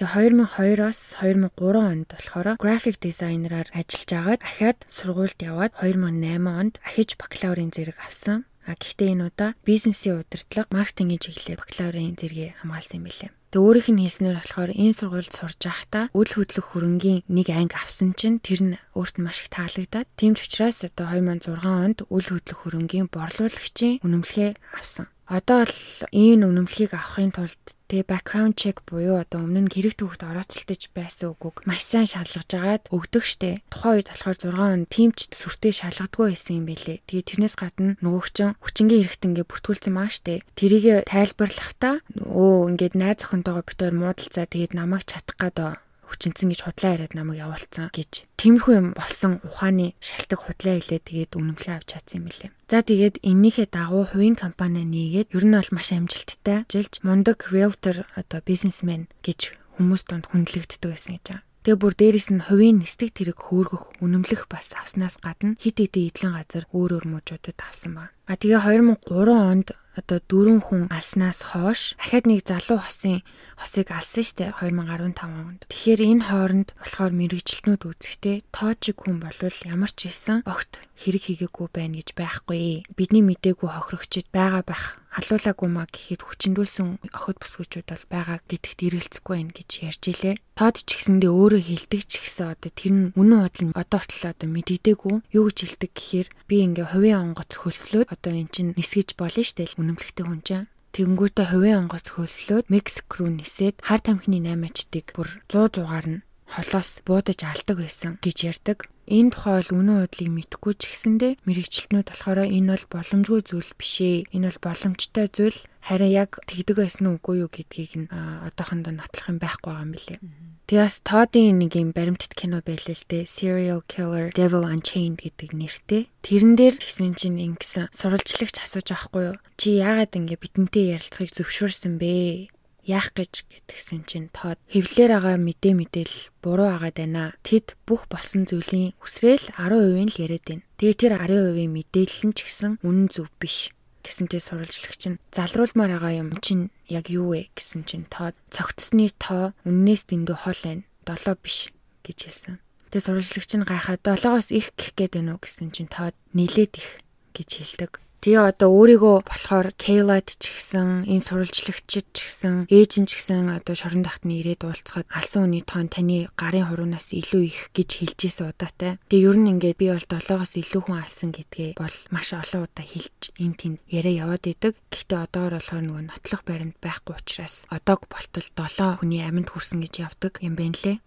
Тэгээ 0.01 0.41
2002-оос 0.41 1.21
2003 1.21 1.53
онд 1.85 2.09
болохоор 2.17 2.57
график 2.57 2.97
дизайнераар 3.05 3.69
ажиллаж 3.77 4.11
агаад 4.17 4.41
ахаад 4.41 4.79
сургуульд 4.89 5.37
яваад 5.45 5.77
2008 5.85 6.49
онд 6.49 6.75
ахиж 6.81 7.21
бакалаврын 7.21 7.77
зэрэг 7.77 8.01
авсан. 8.01 8.49
А 8.65 8.73
гэхдээ 8.73 9.13
энэ 9.13 9.25
удаа 9.29 9.51
бизнесийн 9.69 10.25
удирдлага, 10.25 10.73
маркетингийн 10.73 11.21
чиглэлээр 11.21 11.61
бакалаврын 11.61 12.17
зэрэгээ 12.17 12.51
хамгаалсан 12.65 12.97
юм 12.97 13.05
билээ. 13.05 13.36
Тэг 13.55 13.63
өөрийнх 13.63 13.91
нь 13.95 14.03
хэлснээр 14.03 14.37
болохоор 14.43 14.71
энэ 14.75 14.97
сургуульд 14.99 15.33
сурж 15.33 15.61
байхдаа 15.63 16.05
үйл 16.19 16.33
хөдлөх 16.35 16.67
хөрөнгийн 16.75 17.23
нэг 17.31 17.47
анги 17.55 17.79
авсан 17.79 18.11
чинь 18.19 18.43
тэр 18.43 18.61
нь 18.67 18.79
өөрт 18.99 19.17
нь 19.19 19.25
маш 19.27 19.47
их 19.47 19.55
таалагдаад 19.55 20.11
тийм 20.19 20.35
ч 20.35 20.51
учраас 20.51 20.83
одоо 20.83 21.07
2006 21.15 21.63
онд 21.63 21.99
үйл 22.11 22.29
хөдлөх 22.35 22.59
хөрөнгийн 22.67 23.07
борлуулагчийн 23.07 24.03
үнэмлэхээ 24.03 24.51
авсан. 24.75 25.07
Одоо 25.27 25.67
л 25.67 25.75
энэ 26.15 26.47
үнэмлэхийг 26.47 26.95
авахын 26.95 27.35
тулд 27.35 27.59
тэгээ 27.91 28.07
background 28.07 28.55
check 28.55 28.87
буюу 28.87 29.19
одоо 29.19 29.43
өмнө 29.43 29.67
нь 29.67 29.73
хэрэг 29.75 29.99
төвхт 29.99 30.23
орооцолтож 30.23 30.83
байсан 30.95 31.35
үгүйг 31.35 31.67
маш 31.67 31.83
сайн 31.83 32.07
шалгаж 32.07 32.51
агаад 32.55 32.85
өгдөг 32.95 33.25
штэ. 33.27 33.63
Тухайн 33.67 34.07
үед 34.07 34.11
болохоор 34.11 34.39
6 34.39 34.55
он 34.55 34.87
тимч 34.87 35.35
сүртэй 35.35 35.75
шалгадгүй 35.75 36.31
байсан 36.31 36.63
юм 36.63 36.67
бэлээ. 36.71 37.03
Тэгээ 37.11 37.27
тэрнээс 37.27 37.55
гадна 37.59 37.99
нөгөөч 38.03 38.37
хүчингийн 38.63 39.03
хэрэгт 39.03 39.27
ингээ 39.27 39.51
бүртгүүлсэн 39.51 39.95
маа 39.95 40.11
штэ. 40.15 40.47
Тэрийг 40.55 41.11
тайлбарлахдаа 41.11 41.95
өө 42.15 42.71
ингээд 42.71 42.95
найз 42.95 43.27
охинтойгоо 43.27 43.67
битээр 43.67 43.95
муудалцаа 43.99 44.47
тэгээд 44.47 44.79
намайг 44.79 45.11
чадах 45.11 45.39
гад 45.43 45.83
хүчинцэн 46.09 46.51
гэж 46.51 46.61
худлаа 46.65 46.93
яриад 46.97 47.15
намайг 47.19 47.43
явуулсан 47.43 47.91
гэж 47.91 48.27
тиймэрхүү 48.39 48.75
юм 48.79 48.89
болсон 48.95 49.43
ухааны 49.43 49.99
шалтак 49.99 50.41
худлаа 50.47 50.79
хэлээ 50.79 51.01
тэгээд 51.03 51.33
үнэмлээ 51.35 51.75
авч 51.77 51.89
чадсан 51.93 52.17
юм 52.23 52.25
билээ. 52.31 52.51
За 52.71 52.83
тэгээд 52.83 53.23
эннийхээ 53.23 53.69
дагуу 53.71 54.05
хувийн 54.07 54.39
компани 54.39 54.83
нээгээд 54.87 55.35
ер 55.35 55.45
нь 55.47 55.57
бол 55.59 55.71
маш 55.75 55.89
амжилттай 55.91 56.67
жилж 56.71 57.03
мундаг 57.03 57.51
realtor 57.51 58.07
одоо 58.15 58.41
бизнесмен 58.43 59.11
гэж 59.27 59.55
хүмүүс 59.77 60.03
донд 60.09 60.31
хүндлэгддэг 60.31 60.91
байсан 60.91 61.19
гэж 61.19 61.27
байна. 61.31 61.47
Тэгээ 61.67 61.83
бүр 61.83 61.95
дээрэс 61.99 62.29
нь 62.31 62.47
хувийн 62.47 62.79
нисдэг 62.79 63.11
тэрэг 63.11 63.43
хөөргөх, 63.43 63.99
үнэмлэх 63.99 64.47
бас 64.47 64.71
авснаас 64.79 65.19
гадна 65.19 65.59
хит 65.59 65.83
хитэ 65.83 66.15
идэлэн 66.15 66.39
газар 66.39 66.65
өөр 66.71 67.03
өөр 67.03 67.07
мужуудад 67.11 67.59
авсан 67.59 67.99
байна. 67.99 68.15
А 68.31 68.39
тэгээ 68.39 68.63
2003 68.87 69.35
онд 69.35 69.75
одоо 69.97 70.21
дөрвөн 70.21 70.61
хүн 70.61 70.83
алснаас 70.93 71.41
хойш 71.57 71.97
дахиад 71.97 72.29
нэг 72.29 72.45
залуу 72.45 72.79
хосын 72.85 73.25
хосыг 73.57 73.89
алсан 73.91 74.25
штэ 74.29 74.53
2015 74.61 75.25
онд. 75.25 75.65
Тэгэхээр 75.73 76.01
энэ 76.05 76.25
хооронд 76.29 76.69
болохоор 76.77 77.13
мэрэгчлэнүүд 77.17 77.83
үзэхдээ 77.89 78.37
тоочиг 78.53 78.97
хүн 79.01 79.25
болвол 79.25 79.59
ямар 79.65 79.91
ч 79.91 80.13
хэлсэн 80.13 80.45
огт 80.45 80.85
хэрэг 81.01 81.23
хийгээгүй 81.33 81.69
байна 81.73 81.97
гэж 82.05 82.13
байхгүй. 82.13 82.85
Бидний 82.93 83.25
мдээгүй 83.25 83.69
хохирогчд 83.73 84.29
байгаа 84.29 84.63
байх 84.69 85.01
халуулаагүй 85.17 85.69
маа 85.73 85.89
гэхэд 85.89 86.21
хүчндүүлсэн 86.29 87.09
охид 87.17 87.37
бүсгүүчүүд 87.41 87.87
бол 87.89 88.05
байгаа 88.13 88.39
гэдэгт 88.45 88.81
эргэлзэхгүй 88.85 89.37
байх 89.41 89.57
гэж 89.57 89.71
ярьж 89.89 90.03
илээ. 90.13 90.35
Тод 90.61 90.77
ч 90.85 90.89
гэсэндээ 90.93 91.33
өөрөө 91.33 91.63
хилдэг 91.65 92.03
ч 92.05 92.13
гэсэн 92.21 92.53
одоо 92.53 92.71
тэр 92.77 92.93
нь 92.93 93.05
үнэн 93.17 93.41
бодол 93.41 93.65
нь 93.73 93.77
одоо 93.81 93.99
хүртэл 94.05 94.29
одоо 94.37 94.49
мэддэггүй. 94.53 95.17
Юу 95.33 95.45
гэж 95.49 95.59
хэлдэг 95.65 95.93
гэхээр 95.97 96.29
би 96.45 96.57
ингээ 96.69 96.87
хувийн 96.93 97.33
онгоц 97.33 97.51
хөлслөөд 97.57 98.13
одоо 98.13 98.33
эн 98.37 98.49
чинь 98.53 98.77
нисгэж 98.77 99.17
болно 99.17 99.41
штэ 99.41 99.73
үнэмлэхтэй 99.81 100.25
хүн 100.29 100.43
чинь. 100.45 100.69
Тэгэнгүүтээ 100.93 101.47
хувийн 101.49 101.81
онгоц 101.89 102.07
хөлслөөд 102.13 102.69
Мексик 102.73 103.09
руу 103.17 103.33
нисээд 103.33 103.81
хар 103.85 104.01
тамхины 104.05 104.41
8-ачдыг 104.45 105.17
бүр 105.17 105.29
100 105.49 105.81
зугаар 105.81 106.07
нь 106.09 106.25
холоос 106.49 107.05
буудаж 107.05 107.41
алдаг 107.45 107.77
байсан 107.81 108.17
гэж 108.25 108.37
ярьдаг. 108.53 108.79
Энэ 109.07 109.31
тухай 109.31 109.63
бол 109.63 109.71
үнэн 109.79 109.99
бодлыг 110.03 110.31
мэдэхгүй 110.35 110.75
ч 110.75 110.83
гэсэндээ 110.91 111.33
мэрэгчлэтнүүд 111.47 112.09
болохоор 112.11 112.39
энэ 112.43 112.71
бол 112.75 112.87
боломжгүй 112.91 113.41
зүйл 113.47 113.73
биш 113.79 113.95
ээ. 114.03 114.27
Энэ 114.35 114.51
бол 114.51 114.61
боломжтой 114.67 115.27
зүйл 115.31 115.59
харин 115.87 116.11
яг 116.11 116.43
тэгдэг 116.51 116.77
байсан 116.83 117.15
үгүй 117.15 117.47
юу 117.47 117.51
гэдгийг 117.51 117.93
нь 117.95 118.11
одоохондоо 118.11 118.91
нотлох 118.91 119.31
юм 119.31 119.39
байхгүй 119.39 119.71
байгаа 119.71 119.87
юм 119.87 119.95
билээ. 119.95 120.19
Тэгээс 120.67 121.07
Тодын 121.07 121.63
нэг 121.63 121.79
юм 121.79 121.95
баримтат 121.95 122.35
кино 122.35 122.59
байлээ 122.59 122.99
л 122.99 123.07
дээ. 123.07 123.31
Serial 123.31 123.87
Killer 123.87 124.35
Devil 124.35 124.67
Unchained 124.67 125.23
гэдэг 125.23 125.55
нэртэй. 125.55 126.11
Тэрэн 126.27 126.59
дээр 126.59 126.75
тэгсэн 126.75 127.15
чинь 127.15 127.39
ингэсэн 127.39 127.95
сурвалжлагч 127.95 128.67
асууж 128.67 128.91
байхгүй 128.91 129.23
юу? 129.31 129.37
Чи 129.55 129.79
яагаад 129.79 130.19
ингэ 130.19 130.35
бидэнтэй 130.35 130.99
ярилцахыг 130.99 131.31
зөвшөөрсөн 131.31 132.03
бэ? 132.03 132.51
Яах 132.87 133.11
гэж 133.13 133.45
гэтгсэн 133.51 134.07
чинь 134.07 134.31
тоод 134.31 134.63
хевлэр 134.71 135.19
байгаа 135.19 135.37
мэдээ 135.43 135.75
мэдээл 135.75 136.17
буруу 136.41 136.71
агаад 136.71 136.97
байна. 137.03 137.35
Тэд 137.43 137.75
бүх 137.83 138.07
болсон 138.07 138.47
зүйлийн 138.47 138.95
үсрээл 139.03 139.53
10% 139.59 140.07
нь 140.07 140.13
л 140.15 140.21
яриад 140.23 140.45
байна. 140.47 140.65
Тэгээ 140.79 140.97
тэр 140.97 141.13
10% 141.19 141.67
мэдээлэл 141.67 142.23
нь 142.31 142.35
ч 142.35 142.39
гэсэн 142.47 142.73
үнэн 142.87 143.11
зөв 143.11 143.29
биш 143.43 143.75
гэсэн 144.07 144.31
чинь 144.31 144.47
сурвалжлагч 144.47 145.03
нь 145.11 145.21
залруулмаар 145.35 145.99
байгаа 145.99 146.15
юм 146.23 146.31
чинь 146.39 146.71
яг 146.87 147.11
юу 147.11 147.35
вэ 147.35 147.51
гэсэн 147.59 147.83
чинь 147.91 148.07
тоод 148.07 148.39
цогцсны 148.55 149.11
тоо 149.19 149.51
үннээс 149.67 150.07
дэндүү 150.07 150.37
хол 150.47 150.61
байна. 150.63 150.87
7 151.11 151.35
биш 151.43 151.75
гэж 152.07 152.19
хэлсэн. 152.31 152.55
Тэгээ 152.95 153.03
сурвалжлагч 153.03 153.51
нь 153.59 153.67
гайхаад 153.67 154.03
7-оос 154.07 154.55
их 154.55 154.71
гэх 154.79 154.95
гээд 154.95 155.13
байна 155.19 155.35
уу 155.35 155.43
гэсэн 155.43 155.75
чинь 155.75 155.91
тоод 155.91 156.15
нийлээд 156.39 156.79
их 156.79 157.03
гэж 157.35 157.51
хэлдэг. 157.51 157.99
Тэгээ 158.27 158.59
одоо 158.59 158.75
өөрийгөө 158.75 159.23
болохоор 159.23 159.71
Кейлад 159.79 160.27
ч 160.27 160.51
гэсэн 160.51 161.07
энэ 161.07 161.23
сурвалжлагчид 161.23 162.11
ч 162.11 162.27
гэсэн 162.27 162.67
нь 162.67 163.07
ч 163.07 163.11
гэсэн 163.15 163.55
одоо 163.55 163.79
шорон 163.79 164.03
дахтны 164.03 164.43
ирээд 164.43 164.67
уулзахад 164.67 165.07
алсан 165.15 165.47
үний 165.47 165.63
тоон 165.63 165.87
таны 165.87 166.27
гарын 166.35 166.67
хуруунаас 166.67 167.15
илүү 167.15 167.43
их 167.47 167.71
гэж 167.71 168.03
хэлж 168.03 168.19
ийсэн 168.27 168.51
удаатай. 168.51 168.99
Тэгээ 169.07 169.31
ер 169.31 169.39
нь 169.39 169.51
ингээд 169.55 169.79
би 169.79 169.95
бол 169.95 170.03
7-оос 170.03 170.59
илүү 170.59 170.83
хүн 170.91 170.99
алсан 171.07 171.31
гэдгээ 171.31 171.79
бол 171.79 171.97
маш 172.11 172.35
олон 172.35 172.67
удаа 172.67 172.83
хэлж 172.83 173.31
эн 173.39 173.55
тэнд 173.55 173.79
яриа 173.95 174.27
яваад 174.27 174.43
идэг. 174.43 174.75
Гэхдээ 174.91 175.23
одоогор 175.23 175.63
болохоор 175.63 175.85
нөгөө 175.87 176.05
нотлох 176.11 176.43
баримт 176.43 176.83
байхгүй 176.83 177.15
учраас 177.15 177.71
одог 177.71 178.11
болтол 178.11 178.43
7 178.43 179.07
хүний 179.07 179.23
амьд 179.23 179.55
хүрсэн 179.55 179.87
гэж 179.87 180.03
явдаг 180.03 180.43
юм 180.43 180.59
байна 180.59 180.75
лээ. 180.75 180.99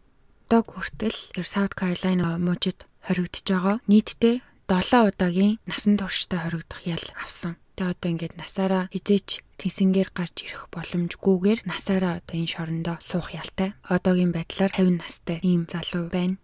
Дог 0.48 0.72
хүртэл 0.72 1.20
тэр 1.36 1.44
South 1.44 1.76
Carolina 1.76 2.40
мужид 2.40 2.88
хоригдож 3.04 3.44
байгаа. 3.44 3.76
Нийтдээ 3.92 4.40
7 4.70 5.10
удаагийн 5.10 5.58
насан 5.66 5.98
турштай 5.98 6.46
хоригдох 6.46 6.86
ял 6.86 7.02
авсан. 7.18 7.58
Тэгээ 7.74 7.90
одоо 7.90 8.10
ингээд 8.14 8.36
насаараа 8.38 8.86
хизээч 8.94 9.42
тэнсэнгээр 9.58 10.14
гарч 10.14 10.46
ирэх 10.46 10.70
боломжгүйгээр 10.70 11.66
насаараа 11.66 12.22
одоо 12.22 12.36
энэ 12.38 12.54
шорондоо 12.54 13.02
суух 13.02 13.34
ялтай. 13.34 13.74
Одоогийн 13.90 14.30
байдлаар 14.30 14.70
50 14.70 15.02
настай 15.02 15.42
ийм 15.42 15.66
залуу 15.66 16.14
байна. 16.14 16.38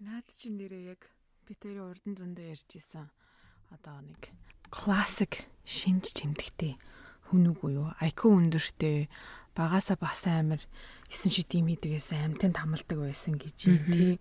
Наад 0.00 0.24
чинь 0.32 0.56
нэрээ 0.56 0.96
яг 0.96 1.12
би 1.44 1.52
тэрийн 1.52 1.92
урдан 1.92 2.16
зөндөө 2.16 2.56
ярьж 2.56 2.70
исэн. 2.72 3.12
Одоо 3.68 4.00
нэг 4.00 4.32
классик 4.72 5.44
шинж 5.68 6.08
тэмдэгтэй 6.16 6.80
хүн 7.28 7.52
үгүй 7.52 7.76
юу? 7.76 7.92
IQ 8.00 8.32
өндөртэй 8.32 9.12
багасаа 9.52 10.00
бас 10.00 10.24
амар 10.24 10.64
9 11.12 11.28
шидийн 11.28 11.68
хийдгээс 11.68 12.16
амтэн 12.16 12.56
тамалдаг 12.56 12.96
байсан 12.96 13.36
гэж 13.36 13.56
юм 13.68 13.84
тий. 13.92 14.16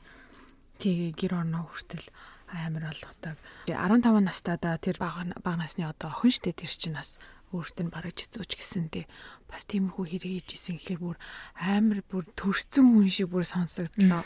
Тэгээ 0.83 1.15
гэр 1.15 1.47
орноо 1.47 1.71
хүртэл 1.71 2.11
амар 2.51 2.91
болгодог. 2.91 3.37
15 3.67 4.19
настайдаа 4.27 4.75
тэр 4.77 4.99
бага 4.99 5.25
бага 5.39 5.63
насны 5.63 5.87
одоо 5.87 6.11
охин 6.11 6.31
штэ 6.35 6.51
тэр 6.51 6.71
чинь 6.71 6.95
бас 6.99 7.15
өөртөө 7.51 7.83
нь 7.87 7.93
бараж 7.93 8.17
эзүүч 8.23 8.51
гэсэнтэй 8.55 9.05
бас 9.47 9.63
тиймэрхүү 9.67 10.05
хэрэг 10.07 10.31
хийж 10.43 10.49
исэн 10.55 10.75
гэхээр 10.79 11.01
бүр 11.03 11.17
амар 11.59 11.99
бүр 12.07 12.23
төрсөн 12.35 12.95
хүн 12.95 13.07
шиг 13.11 13.27
бүр 13.31 13.43
сонсогдлоо. 13.43 14.23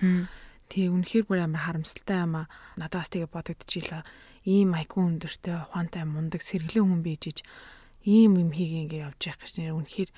Тий 0.69 0.89
үнэхээр 0.89 1.25
бүр 1.25 1.39
амар 1.45 1.61
харамсалтай 1.65 2.25
юм 2.25 2.45
а. 2.45 2.49
Надаас 2.77 3.09
тэгээ 3.13 3.29
бодогдчихлаа. 3.29 4.05
Ийм 4.45 4.73
айкун 4.77 5.17
өндөртэй 5.17 5.57
ухаантай 5.57 6.05
мундаг 6.05 6.41
сэргэлэн 6.41 6.85
хүн 6.85 7.01
бийжиж 7.05 7.41
ийм 8.05 8.37
юм 8.37 8.49
хийгээ 8.53 8.81
ингээ 8.85 9.05
явж 9.09 9.21
явах 9.25 9.41
гэж 9.41 9.53
нэр 9.57 9.77
үнэхээр 9.77 10.09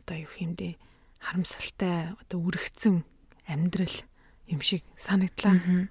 одоо 0.00 0.16
юу 0.16 0.32
хэмдэ 0.32 0.80
харамсалтай 1.20 2.16
одоо 2.16 2.38
үргэцэн 2.40 3.04
амьдрал 3.44 3.96
юм 4.48 4.60
шиг 4.64 4.84
санагдлаа. 4.96 5.88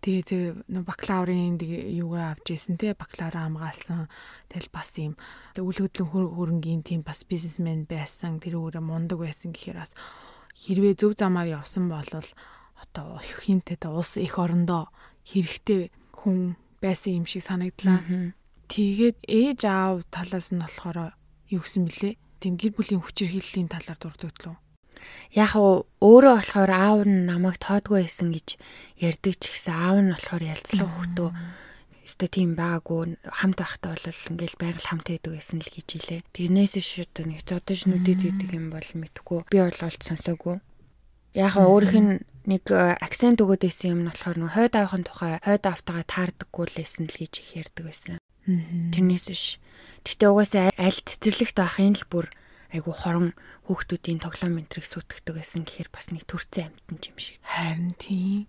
Тэгээ 0.00 0.24
тэр 0.24 0.42
бакалаврын 0.88 1.60
юугаа 1.60 2.32
авч 2.32 2.56
ийсэн 2.56 2.80
те 2.80 2.96
бакалавр 2.96 3.36
хамгаалсан. 3.36 4.08
Тэгэл 4.48 4.72
бас 4.72 4.96
юм 4.96 5.20
үл 5.60 5.76
хөдлөн 5.76 6.08
хөрөнгийн 6.08 6.80
тийм 6.80 7.04
бас 7.04 7.20
бизнесмен 7.28 7.84
байсан. 7.84 8.40
Тэр 8.40 8.56
өөрөө 8.56 8.80
мундаг 8.80 9.20
байсан 9.20 9.52
гэхээр 9.52 9.76
бас 9.76 9.92
хэрвээ 10.56 10.96
зөв 10.96 11.12
замаар 11.20 11.60
явсан 11.60 11.92
бол 11.92 12.08
одоо 12.80 13.20
хинтээ 13.20 13.76
улс 13.92 14.16
их 14.16 14.40
орондоо 14.40 14.88
хэрэгтэй 15.28 15.92
хүн 16.16 16.56
байсан 16.80 17.20
юм 17.20 17.26
шиг 17.28 17.44
санагдлаа. 17.44 18.00
Тэгээд 18.72 19.18
ээж 19.28 19.60
аав 19.68 20.08
талаас 20.08 20.48
нь 20.48 20.64
болохоор 20.64 21.12
юу 21.52 21.60
гэсэн 21.60 21.84
бэлээ? 21.84 22.14
Тийм 22.40 22.56
гэр 22.56 22.72
бүлийн 22.72 23.04
хүчирхийллийн 23.04 23.68
талаар 23.68 24.00
дурддаг 24.00 24.32
лөө 24.48 24.56
яг 25.34 25.52
өөрөө 25.56 26.34
болохоор 26.38 26.70
аав 26.70 27.00
нь 27.06 27.26
намайг 27.26 27.56
тоодгүй 27.58 28.04
байсан 28.04 28.32
гэж 28.34 28.48
ярьдаг 29.00 29.34
ч 29.38 29.42
гэсэн 29.52 29.74
аав 29.74 29.96
нь 30.00 30.12
болохоор 30.14 30.42
ялцлах 30.42 30.90
хөтөө 31.00 31.30
өстө 32.10 32.26
тийм 32.26 32.58
байгаагүй 32.58 33.14
хамт 33.22 33.58
байхдаа 33.62 33.94
бол 33.94 34.22
ингээл 34.34 34.58
байгаль 34.58 34.88
хамт 34.90 35.06
байдаг 35.06 35.32
байсан 35.36 35.62
л 35.62 35.70
гэж 35.70 35.88
хэлээ. 35.94 36.20
Тэрнээс 36.34 36.74
одоо 37.06 37.24
нэг 37.30 37.40
зодож 37.46 37.80
нүдэд 37.86 38.20
гэдэг 38.26 38.50
юм 38.50 38.74
бол 38.74 38.88
мэдгүй. 38.98 39.46
Би 39.46 39.58
олж 39.62 39.78
сонсоогүй. 40.02 40.58
Яг 41.38 41.54
өөрийнх 41.54 41.94
нь 42.02 42.18
нэг 42.50 42.66
э, 42.74 42.98
акцент 42.98 43.38
өгöd 43.38 43.62
байсан 43.62 43.94
юм 43.94 44.00
нь 44.02 44.10
болохоор 44.10 44.38
нэг 44.42 44.50
хойд 44.58 44.74
авахын 44.74 45.04
тухай 45.06 45.38
хойд 45.38 45.64
автагаа 45.68 46.04
таардаггүй 46.08 46.64
л 46.66 46.78
байсан 46.82 47.04
л 47.06 47.14
гэж 47.14 47.32
их 47.38 47.50
ярьдаг 47.54 47.84
байсан. 47.86 48.18
Тэрнээс 48.48 49.26
биш. 49.30 49.44
Гэтэ 50.02 50.26
угаасаа 50.32 50.74
аль 50.74 51.00
цэцэрлэгт 51.04 51.56
байхын 51.60 51.94
л 51.94 52.06
бүр 52.10 52.26
айгу 52.74 52.94
хорон 52.94 53.34
хүүхдүүдийн 53.66 54.22
тоглоом 54.22 54.60
энтрийг 54.62 54.86
сүйтгэдэг 54.86 55.34
байсан 55.36 55.62
гэхээр 55.66 55.90
бас 55.90 56.10
нэг 56.14 56.24
төрцөн 56.26 56.70
амтан 56.90 57.10
юм 57.10 57.18
шиг. 57.18 57.38
Харин 57.42 57.94
тийм. 57.98 58.46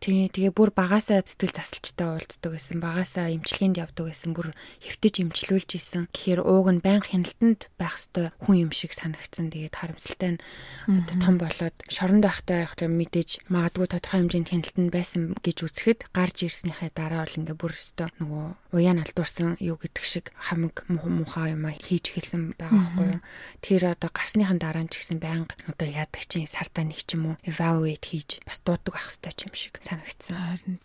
Тий, 0.00 0.28
тэгээ 0.28 0.52
бүр 0.54 0.70
багасаа 0.74 1.22
сэтгэл 1.24 1.54
засалчтай 1.54 2.08
уулздаг 2.08 2.50
байсан. 2.52 2.78
Багасаа 2.82 3.30
эмчилгээнд 3.32 3.80
явдаг 3.80 4.10
байсан. 4.10 4.34
Бүр 4.34 4.52
хэвтэж 4.82 5.14
эмчилүүлж 5.22 5.70
исэн. 5.78 6.08
Гэхдээ 6.12 6.42
ууг 6.44 6.68
нь 6.72 6.82
байнга 6.84 7.08
хяналтанд 7.08 7.70
байх 7.78 7.96
хэвээр 7.96 8.34
хүн 8.42 8.56
юм 8.68 8.72
шиг 8.74 8.92
санагдсан. 8.92 9.54
Тэгээд 9.54 9.74
харамсалтай 9.78 10.30
нь 10.36 10.42
одоо 10.90 11.16
том 11.22 11.36
болоод 11.40 11.76
шоронд 11.88 12.24
байхтай 12.26 12.66
яг 12.66 12.74
мэдээж 12.76 13.46
магадгүй 13.48 13.86
тодорхой 13.88 14.20
хэмжээнд 14.26 14.50
хяналтанд 14.50 14.90
байсан 14.92 15.22
гэж 15.40 15.56
үзэхэд 15.64 16.00
гарч 16.12 16.36
ирснийхээ 16.46 16.90
дараа 16.92 17.24
бол 17.24 17.38
ингээ 17.38 17.56
бүр 17.56 17.72
өстө 17.72 18.10
нөгөө 18.20 18.44
уян 18.74 19.00
алдуурсан 19.00 19.56
юу 19.62 19.78
гэдэг 19.78 20.04
шиг 20.04 20.26
хамаг 20.36 20.84
муухай 20.90 21.54
юм 21.54 21.64
хийж 21.70 22.10
эхэлсэн 22.10 22.58
байгаа 22.58 22.82
байхгүй 22.92 23.06
юу. 23.18 23.22
Тэр 23.62 23.82
одоо 23.94 24.10
гарсныхан 24.10 24.58
дараа 24.58 24.84
нь 24.84 24.90
ч 24.90 25.00
гэсэн 25.00 25.18
байнга 25.22 25.54
одоо 25.70 25.88
яадаг 25.88 26.22
чинь 26.26 26.50
сартаа 26.50 26.84
нэг 26.84 27.00
ч 27.06 27.14
юм 27.14 27.34
уу 27.34 27.40
evaluate 27.46 28.04
хийж 28.04 28.42
бас 28.44 28.58
дуудаг 28.60 28.98
байх 28.98 29.08
хэвээр 29.08 29.46
юм 29.46 29.54
шиг 29.54 29.74
санагдсан. 29.94 30.36
Харин 30.36 30.78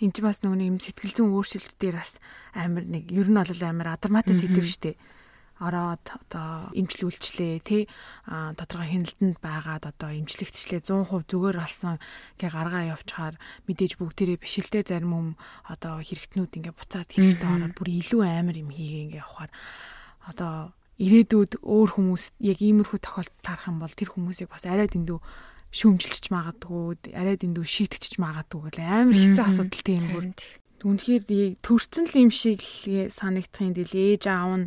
энэ 0.00 0.14
ч 0.16 0.24
бас 0.24 0.40
нөгөө 0.40 0.64
юм 0.64 0.78
сэтгэл 0.80 1.12
зүйн 1.12 1.36
өөрчлөлт 1.36 1.76
дээр 1.76 1.96
бас 2.00 2.16
амар 2.56 2.84
нэг 2.88 3.12
ер 3.12 3.28
нь 3.28 3.36
бол 3.36 3.62
амар 3.68 3.88
адармаатай 3.92 4.32
сэдв 4.32 4.64
шүү 4.64 4.96
дээ. 4.96 4.96
Ороод 5.60 6.00
одоо 6.08 6.72
имжлүүлчлээ 6.72 7.60
тий. 7.60 7.84
А 8.24 8.56
тодорхой 8.56 8.96
хяналтанд 8.96 9.36
байгаад 9.44 9.92
одоо 9.92 10.08
имжлэгдчлээ 10.16 10.80
100% 10.88 11.28
зүгээр 11.28 11.56
болсон. 11.60 12.00
Гэ 12.40 12.48
гаргаа 12.48 12.96
явчихаар 12.96 13.36
мэдээж 13.68 14.00
бүгдээрээ 14.00 14.40
бишэлтэй 14.40 14.88
зарим 14.88 15.12
хүм 15.12 15.28
одоо 15.68 16.00
хэрэгтнүүд 16.00 16.56
ингээ 16.64 16.72
буцаад 16.72 17.12
хэрэгтэй 17.12 17.44
ороод 17.44 17.76
бүр 17.76 17.92
илүү 17.92 18.22
амар 18.24 18.56
юм 18.56 18.72
хийгээ 18.72 19.04
ингээ 19.04 19.20
явахаар. 19.20 19.52
Одоо 20.32 20.72
ирээдүйд 20.96 21.60
өөр 21.60 21.90
хүмүүс 21.92 22.40
яг 22.40 22.58
иймэрхүү 22.64 22.98
тохиолдолд 23.04 23.44
тарах 23.44 23.68
юм 23.68 23.84
бол 23.84 23.92
тэр 23.92 24.16
хүмүүсийг 24.16 24.48
бас 24.48 24.64
арай 24.64 24.88
дэндүү 24.88 25.20
шүүмжилчих 25.70 26.34
магадгүй 26.34 27.14
арай 27.14 27.36
дэндүү 27.38 27.64
шийтгчих 27.64 28.18
магадгүй 28.18 28.74
гэл 28.74 28.82
амар 28.82 29.14
хэцүү 29.14 29.44
асуудал 29.46 29.82
тийм 29.86 30.04
бүр. 30.10 30.24
Үнэхээр 30.82 31.60
төрцөн 31.62 32.04
л 32.10 32.20
юм 32.26 32.30
шиг 32.34 32.64
санагдахын 33.14 33.76
дэл 33.78 33.94
ээж 33.94 34.26
аав 34.26 34.66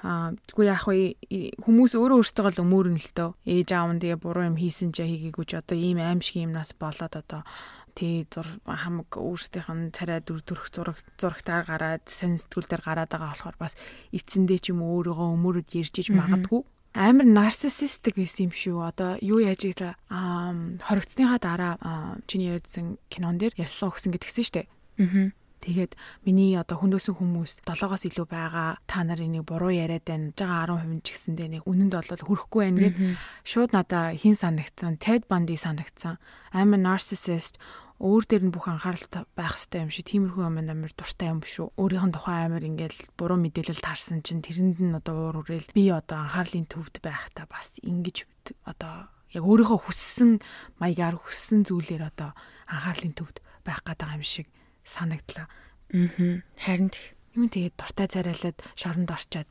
тэггүй 0.00 0.66
вэ 0.72 1.60
хүмүүс 1.60 1.92
өөрөө 1.94 2.18
өөртөө 2.24 2.48
л 2.56 2.62
өмөрөн 2.64 2.96
л 2.96 3.10
төө 3.12 3.30
ээж 3.44 3.68
аав 3.76 3.90
нь 3.92 4.00
тэгээ 4.00 4.18
буруу 4.24 4.48
юм 4.48 4.56
хийсэн 4.56 4.96
ч 4.96 5.04
хийгээгүй 5.04 5.44
ч 5.44 5.60
одоо 5.60 5.76
ийм 5.76 6.00
аим 6.00 6.24
шиг 6.24 6.40
юмнаас 6.40 6.72
болоод 6.72 7.14
одоо 7.20 7.44
тий 7.92 8.24
хамаг 8.64 9.10
өөрсдийнх 9.12 9.68
нь 9.68 9.92
царай 9.92 10.24
дүр 10.24 10.40
төрх 10.40 10.72
зураг 10.72 10.98
зурагтаар 11.20 11.68
гараад 11.68 12.04
сонь 12.08 12.40
сэтгүүл 12.40 12.70
дээр 12.70 12.82
гараад 12.86 13.12
байгаа 13.12 13.36
болохоор 13.36 13.56
бас 13.60 13.76
эцэндээ 14.16 14.58
ч 14.64 14.72
юм 14.72 14.80
өөрийгөө 14.80 15.28
өмөрөд 15.36 15.68
ярьж 15.76 15.94
иж 16.00 16.08
магадгүй 16.16 16.64
амар 16.94 17.26
нарциссистик 17.26 18.16
байсан 18.18 18.50
юм 18.50 18.52
шүү. 18.54 18.78
Одоо 18.82 19.10
юу 19.22 19.38
яаж 19.38 19.62
ийлээ 19.64 19.94
аа 20.10 20.54
хоригдсныхаа 20.86 21.38
дараа 21.38 21.74
чиний 22.26 22.50
ярьсан 22.54 22.98
кинон 23.12 23.38
дээр 23.38 23.54
ярьслаа 23.58 23.94
өгсөн 23.94 24.14
гэдгсэн 24.14 24.46
дээ. 24.54 24.66
Аа 24.98 25.30
Тэгээд 25.60 25.92
миний 26.24 26.56
одоо 26.56 26.80
хүнөөсөн 26.80 27.20
хүмүүс 27.20 27.68
7-оос 27.68 28.08
илүү 28.08 28.26
байгаа 28.32 28.80
та 28.88 29.04
нарын 29.04 29.36
нэг 29.36 29.44
буруу 29.44 29.68
яриад 29.68 30.08
байна. 30.08 30.32
Жага 30.32 30.72
10% 30.72 31.04
ч 31.04 31.12
гэсэндээ 31.12 31.48
нэг 31.60 31.62
үнэнд 31.68 31.92
бол 31.92 32.24
хүрэхгүй 32.24 32.62
байна 32.64 32.80
гэд 32.88 32.96
шууд 33.44 33.76
надаа 33.76 34.16
хин 34.16 34.40
санагцсан. 34.40 34.96
Ted 34.96 35.28
Bundy 35.28 35.60
санагцсан. 35.60 36.16
I'm 36.56 36.72
a 36.72 36.80
narcissist 36.80 37.60
өөр 38.00 38.24
дээр 38.24 38.44
нь 38.48 38.54
бүх 38.56 38.64
анхаарал 38.72 39.28
байх 39.36 39.60
хэрэгтэй 39.60 39.84
юм 39.84 39.92
шиг 39.92 40.06
тиймэрхүү 40.08 40.42
юм 40.48 40.56
амар 40.56 40.92
дуртай 40.96 41.28
юм 41.28 41.44
шүү. 41.44 41.76
Өөрийнх 41.76 42.06
нь 42.08 42.16
тухайн 42.16 42.48
амар 42.48 42.64
ингээл 42.64 43.00
буруу 43.12 43.36
мэдээлэл 43.36 43.84
таарсан 43.84 44.24
чинь 44.24 44.40
тэрэнд 44.40 44.80
нь 44.80 44.96
одоо 44.96 45.14
уур 45.28 45.44
урээл 45.44 45.68
би 45.76 45.92
одоо 45.92 46.24
анхаарлын 46.24 46.64
төвд 46.64 46.96
байхдаа 47.04 47.44
бас 47.44 47.76
ингэж 47.84 48.24
одоо 48.64 49.12
яг 49.36 49.44
өөрийнхөө 49.44 49.78
хүссэн 49.84 50.40
маягаар 50.80 51.20
хүссэн 51.20 51.68
зүйлээр 51.68 52.08
одоо 52.08 52.32
анхаарлын 52.72 53.12
төвд 53.12 53.44
байх 53.68 53.84
гэдэг 53.84 54.16
юм 54.16 54.24
шиг 54.24 54.48
санагдлаа. 54.80 55.46
Аа. 55.92 56.40
Харин 56.56 56.88
юм 57.36 57.46
тэгээд 57.52 57.78
дуртай 57.78 58.08
царайлаад 58.10 58.58
шоронд 58.74 59.10
орчоод 59.12 59.48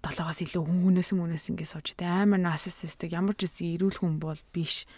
долоогоос 0.00 0.40
илүү 0.46 0.62
хүмүүнээс 0.64 1.10
хүмүүнээс 1.12 1.46
ингэ 1.52 1.66
сууж 1.68 1.92
тэ 1.98 2.08
амар 2.08 2.40
нарциссистик 2.40 3.12
ямар 3.12 3.36
ч 3.36 3.50
зүйл 3.50 3.76
эрүүл 3.76 4.00
хүн 4.00 4.16
бол 4.16 4.40
биш 4.54 4.88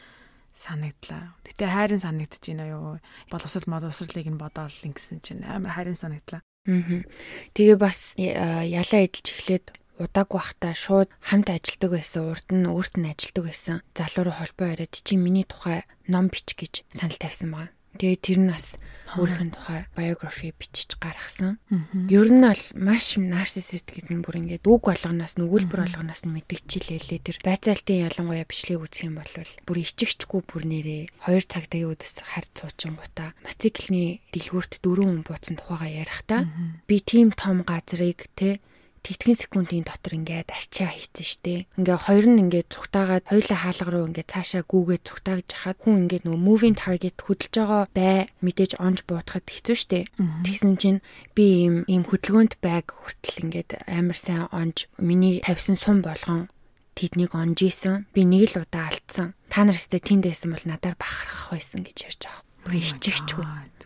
санагдлаа. 0.59 1.35
Гэтэ 1.45 1.67
хайрын 1.67 2.03
санагдаж 2.03 2.43
байна 2.43 2.67
юу? 2.71 2.99
Боловсрол 3.31 3.69
модовсрлыг 3.69 4.27
нь 4.31 4.41
бодоол 4.41 4.75
ингэсэн 4.87 5.21
чинь 5.21 5.43
амар 5.45 5.75
хайрын 5.75 5.99
санагдлаа. 5.99 6.41
Аа. 6.65 7.05
Тэгээ 7.53 7.77
бас 7.77 8.15
ялаа 8.17 9.01
эдэлж 9.05 9.27
эхлээд 9.29 9.67
удаагүй 10.01 10.39
бахта 10.41 10.75
шууд 10.75 11.11
хамт 11.23 11.51
ажилдаг 11.51 11.91
байсан 11.95 12.23
урд 12.31 12.47
нь 12.51 12.67
өөрт 12.67 12.95
нь 12.99 13.11
ажилдаг 13.11 13.45
байсан 13.47 13.77
залуу 13.95 14.31
руу 14.31 14.37
холбоо 14.41 14.73
яриад 14.73 14.95
чи 14.95 15.15
миний 15.15 15.47
тухай 15.47 15.87
ном 16.09 16.33
бич 16.33 16.57
гэж 16.57 16.83
санал 16.91 17.19
тавьсан 17.21 17.53
байгаа. 17.53 17.74
Тэгээ 17.99 18.19
тэр 18.19 18.39
нь 18.43 18.51
бас 18.51 18.75
өөрийнх 19.15 19.43
нь 19.47 19.55
тухай 19.55 19.87
биографи 19.95 20.51
бичиж 20.59 20.99
гаргасан. 20.99 21.63
Ер 22.11 22.29
нь 22.31 22.43
бол 22.43 22.65
маш 22.75 23.15
нарциссист 23.15 23.87
гэдэг 23.95 24.11
нь 24.11 24.25
бүр 24.27 24.43
ингээд 24.43 24.67
үг 24.67 24.91
болгоноос 24.91 25.39
нүгүүлбэр 25.39 25.87
болгоноос 25.87 26.23
нь 26.27 26.35
мэдгчилээлээ. 26.35 27.21
Тэр 27.23 27.39
байцаалтын 27.47 28.05
ялангуяа 28.11 28.47
бичлэгийг 28.49 28.83
үзэх 28.83 29.07
юм 29.07 29.23
бол 29.23 29.35
бүр 29.67 29.79
ичигчгүй 29.79 30.41
бүр 30.43 30.63
нэрээ 30.67 31.03
2 31.31 31.47
цагтагийн 31.47 31.91
үдэс 31.95 32.15
хард 32.27 32.53
суучингуудаа 32.59 33.31
мотоциклны 33.47 34.19
дэлгүүрт 34.35 34.83
дөрвөн 34.83 35.23
хүн 35.23 35.27
бууцсан 35.27 35.57
тухайгаа 35.63 35.91
ярихдаа 36.03 36.43
би 36.91 36.97
тийм 36.99 37.31
том 37.31 37.63
газрыг 37.63 38.27
те 38.35 38.59
тэтгэн 39.05 39.37
секундын 39.37 39.85
дотор 39.85 40.17
ингээд 40.17 40.49
арчаа 40.49 40.89
хийцэн 40.89 41.29
штэ. 41.29 41.55
Ингээ 41.77 41.99
хоёр 42.09 42.27
нь 42.33 42.41
ингээд 42.49 42.73
цухтаагаад 42.73 43.29
хоёулаа 43.29 43.59
хаалга 43.61 43.91
руу 43.93 44.09
ингээд 44.09 44.33
цаашаа 44.33 44.65
гүүгээд 44.65 45.05
цухтааж 45.05 45.47
хахад 45.53 45.79
хүн 45.85 46.09
ингээд 46.09 46.25
нөгөө 46.25 46.41
moving 46.41 46.73
target 46.73 47.21
хөдөлж 47.21 47.53
байгаа 47.53 47.85
бай 47.93 48.33
мэдээж 48.41 48.73
онж 48.81 48.99
буутахад 49.05 49.45
хэцүү 49.45 49.77
штэ. 49.77 50.09
Тэгсэн 50.17 50.75
чинь 50.81 51.05
би 51.37 51.69
ийм 51.69 51.77
ийм 51.85 52.09
хөдөлгөөнт 52.09 52.57
байг 52.65 52.97
хүртэл 52.97 53.45
ингээд 53.45 53.71
амар 53.85 54.17
сайн 54.17 54.49
онж 54.49 54.89
миний 54.97 55.45
тавьсан 55.45 55.77
сум 55.77 56.01
болгон 56.01 56.49
тэднийг 56.97 57.37
онж 57.37 57.61
исэн. 57.61 58.09
Би 58.17 58.25
нэг 58.25 58.57
л 58.57 58.65
удаа 58.65 58.89
алдсан. 58.89 59.37
Та 59.53 59.69
нар 59.69 59.77
өстө 59.77 60.01
тэнд 60.01 60.25
байсан 60.25 60.57
бол 60.57 60.65
надаар 60.65 60.97
бахархах 60.97 61.53
байсан 61.53 61.85
гэж 61.85 61.97
ярьж 62.09 62.23
байгаа. 62.25 62.43
Бүр 62.65 62.75
иччихгүй 62.81 63.45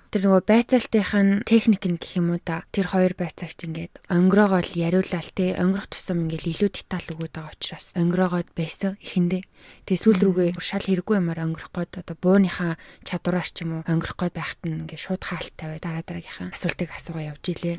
тэр 0.09 0.23
нөгөө 0.25 0.42
байцаалтынх 0.49 1.12
нь 1.16 1.33
техник 1.44 1.85
нь 1.85 2.01
гэх 2.01 2.16
юм 2.16 2.33
уу 2.33 2.40
да 2.40 2.64
тэр 2.73 2.88
хоёр 2.88 3.12
байцаагч 3.12 3.68
ингээд 3.68 4.01
онгороогоо 4.09 4.64
л 4.64 4.73
яриулаал 4.73 5.31
те. 5.37 5.57
Онгорох 5.61 5.92
тусам 5.92 6.25
ингээд 6.25 6.49
илүү 6.49 6.71
деталь 6.73 7.09
өгöd 7.12 7.33
байгаа 7.37 7.53
учраас 7.53 7.92
онгороогоод 7.92 8.49
байсан 8.57 8.97
ихэндээ. 9.05 9.44
Тэгээ 9.85 10.03
сүүл 10.03 10.21
рүүгээ 10.25 10.51
шал 10.59 10.85
хэрэггүй 10.85 11.16
юмар 11.21 11.38
онгорох 11.44 11.73
гээд 11.75 12.01
одоо 12.01 12.16
бууныхаа 12.16 12.81
чадвараар 13.05 13.49
ч 13.53 13.68
юм 13.68 13.71
уу 13.81 13.83
онгорох 13.85 14.16
гээд 14.16 14.35
байхад 14.38 14.61
нь 14.64 14.88
ингээд 14.88 15.05
шууд 15.05 15.23
хаалт 15.25 15.55
тавиад 15.61 15.85
дараа 15.85 16.05
дараагийнхаа 16.05 16.57
асуултыг 16.57 16.88
асуугаа 16.94 17.29
явж 17.37 17.44
илээ 17.53 17.77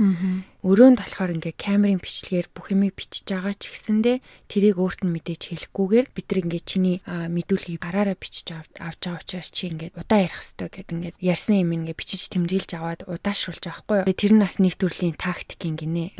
өрөөнд 0.59 0.99
болохоор 0.99 1.31
ингээ 1.39 1.55
камерын 1.55 2.03
бичлэгээр 2.03 2.47
бүх 2.51 2.75
юмыг 2.75 2.91
бичиж 2.99 3.23
байгаа 3.31 3.55
ч 3.55 3.71
гэсэндэ 3.71 4.19
тэрийг 4.51 4.75
өөрт 4.75 5.07
нь 5.07 5.13
мэдээж 5.15 5.41
хэлэхгүйгээр 5.71 6.07
бид 6.11 6.27
нар 6.27 6.39
ингээ 6.43 6.63
чиний 6.67 6.97
мэдүүлгийг 7.07 7.79
гараараа 7.79 8.19
бичиж 8.19 8.51
авч 8.51 8.99
байгаа 8.99 9.23
учраас 9.23 9.49
чи 9.55 9.71
ингээ 9.71 9.95
удаа 9.95 10.19
ярих 10.19 10.43
хэвээр 10.43 10.71
гэдэг 10.75 10.95
ингээ 10.99 11.13
ярьсан 11.23 11.55
юм 11.63 11.71
ингээ 11.79 11.95
бичиж 11.95 12.27
тэмдэглэж 12.35 12.69
аваад 12.75 13.07
удаашруулж 13.07 13.63
байгаа 13.63 14.03
хгүй. 14.03 14.15
Тэр 14.19 14.33
нь 14.35 14.43
бас 14.43 14.59
нэг 14.59 14.75
төрлийн 14.75 15.15
тактик 15.15 15.63
юм 15.63 15.79
гинэ. 15.79 16.11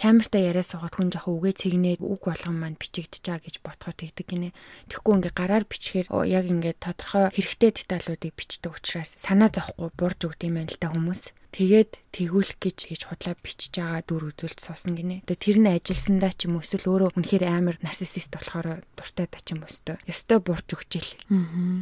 Камертаа 0.00 0.40
яриа 0.40 0.64
суугаад 0.64 0.96
хүн 0.96 1.12
жоохон 1.12 1.36
үгээ 1.36 1.54
цэгнээд 1.60 2.00
үг 2.00 2.24
болгон 2.24 2.56
маань 2.56 2.80
байгаа 2.80 3.36
гэж 3.44 3.60
ботхоо 3.60 3.92
тэгдэг 3.92 4.26
гинэ. 4.32 4.56
Тэгэхгүй 4.88 5.12
ингээ 5.20 5.34
гараар 5.36 5.68
бичгээр 5.68 6.08
яг 6.24 6.44
ингээ 6.48 6.74
тодорхой 6.80 7.28
хэрэгтэй 7.36 7.70
деталуудыг 7.84 8.32
бичдэг 8.32 8.72
учраас 8.72 9.12
санаа 9.12 9.52
зовхгүй 9.52 9.92
бурж 9.92 10.24
өгд 10.24 10.48
юм 10.48 10.56
байна 10.56 10.72
л 10.72 10.80
та 10.80 10.88
хүмүүс. 10.88 11.36
Тэгээд 11.50 11.98
тэгүүлэх 12.14 12.62
гэж 12.62 12.78
хийж 12.90 13.02
худлаа 13.10 13.34
бичиж 13.34 13.74
байгаа 13.74 14.02
дүр 14.06 14.30
үзүүлж 14.30 14.58
суусан 14.62 14.94
гинэ. 14.94 15.26
Тэгээ 15.26 15.42
тэр 15.42 15.58
нь 15.58 15.70
ажилсандаа 15.74 16.30
ч 16.30 16.46
юм 16.46 16.62
эсвэл 16.62 16.86
өөрөө 16.86 17.10
үнэхээр 17.18 17.44
амар 17.50 17.76
нарциссист 17.82 18.30
болохоор 18.30 18.86
дуртай 18.94 19.26
та 19.26 19.42
ч 19.42 19.58
юм 19.58 19.66
өстой. 19.66 19.98
Ёстой 20.06 20.38
бурж 20.38 20.66
өгч 20.70 20.92
ил. 21.02 21.10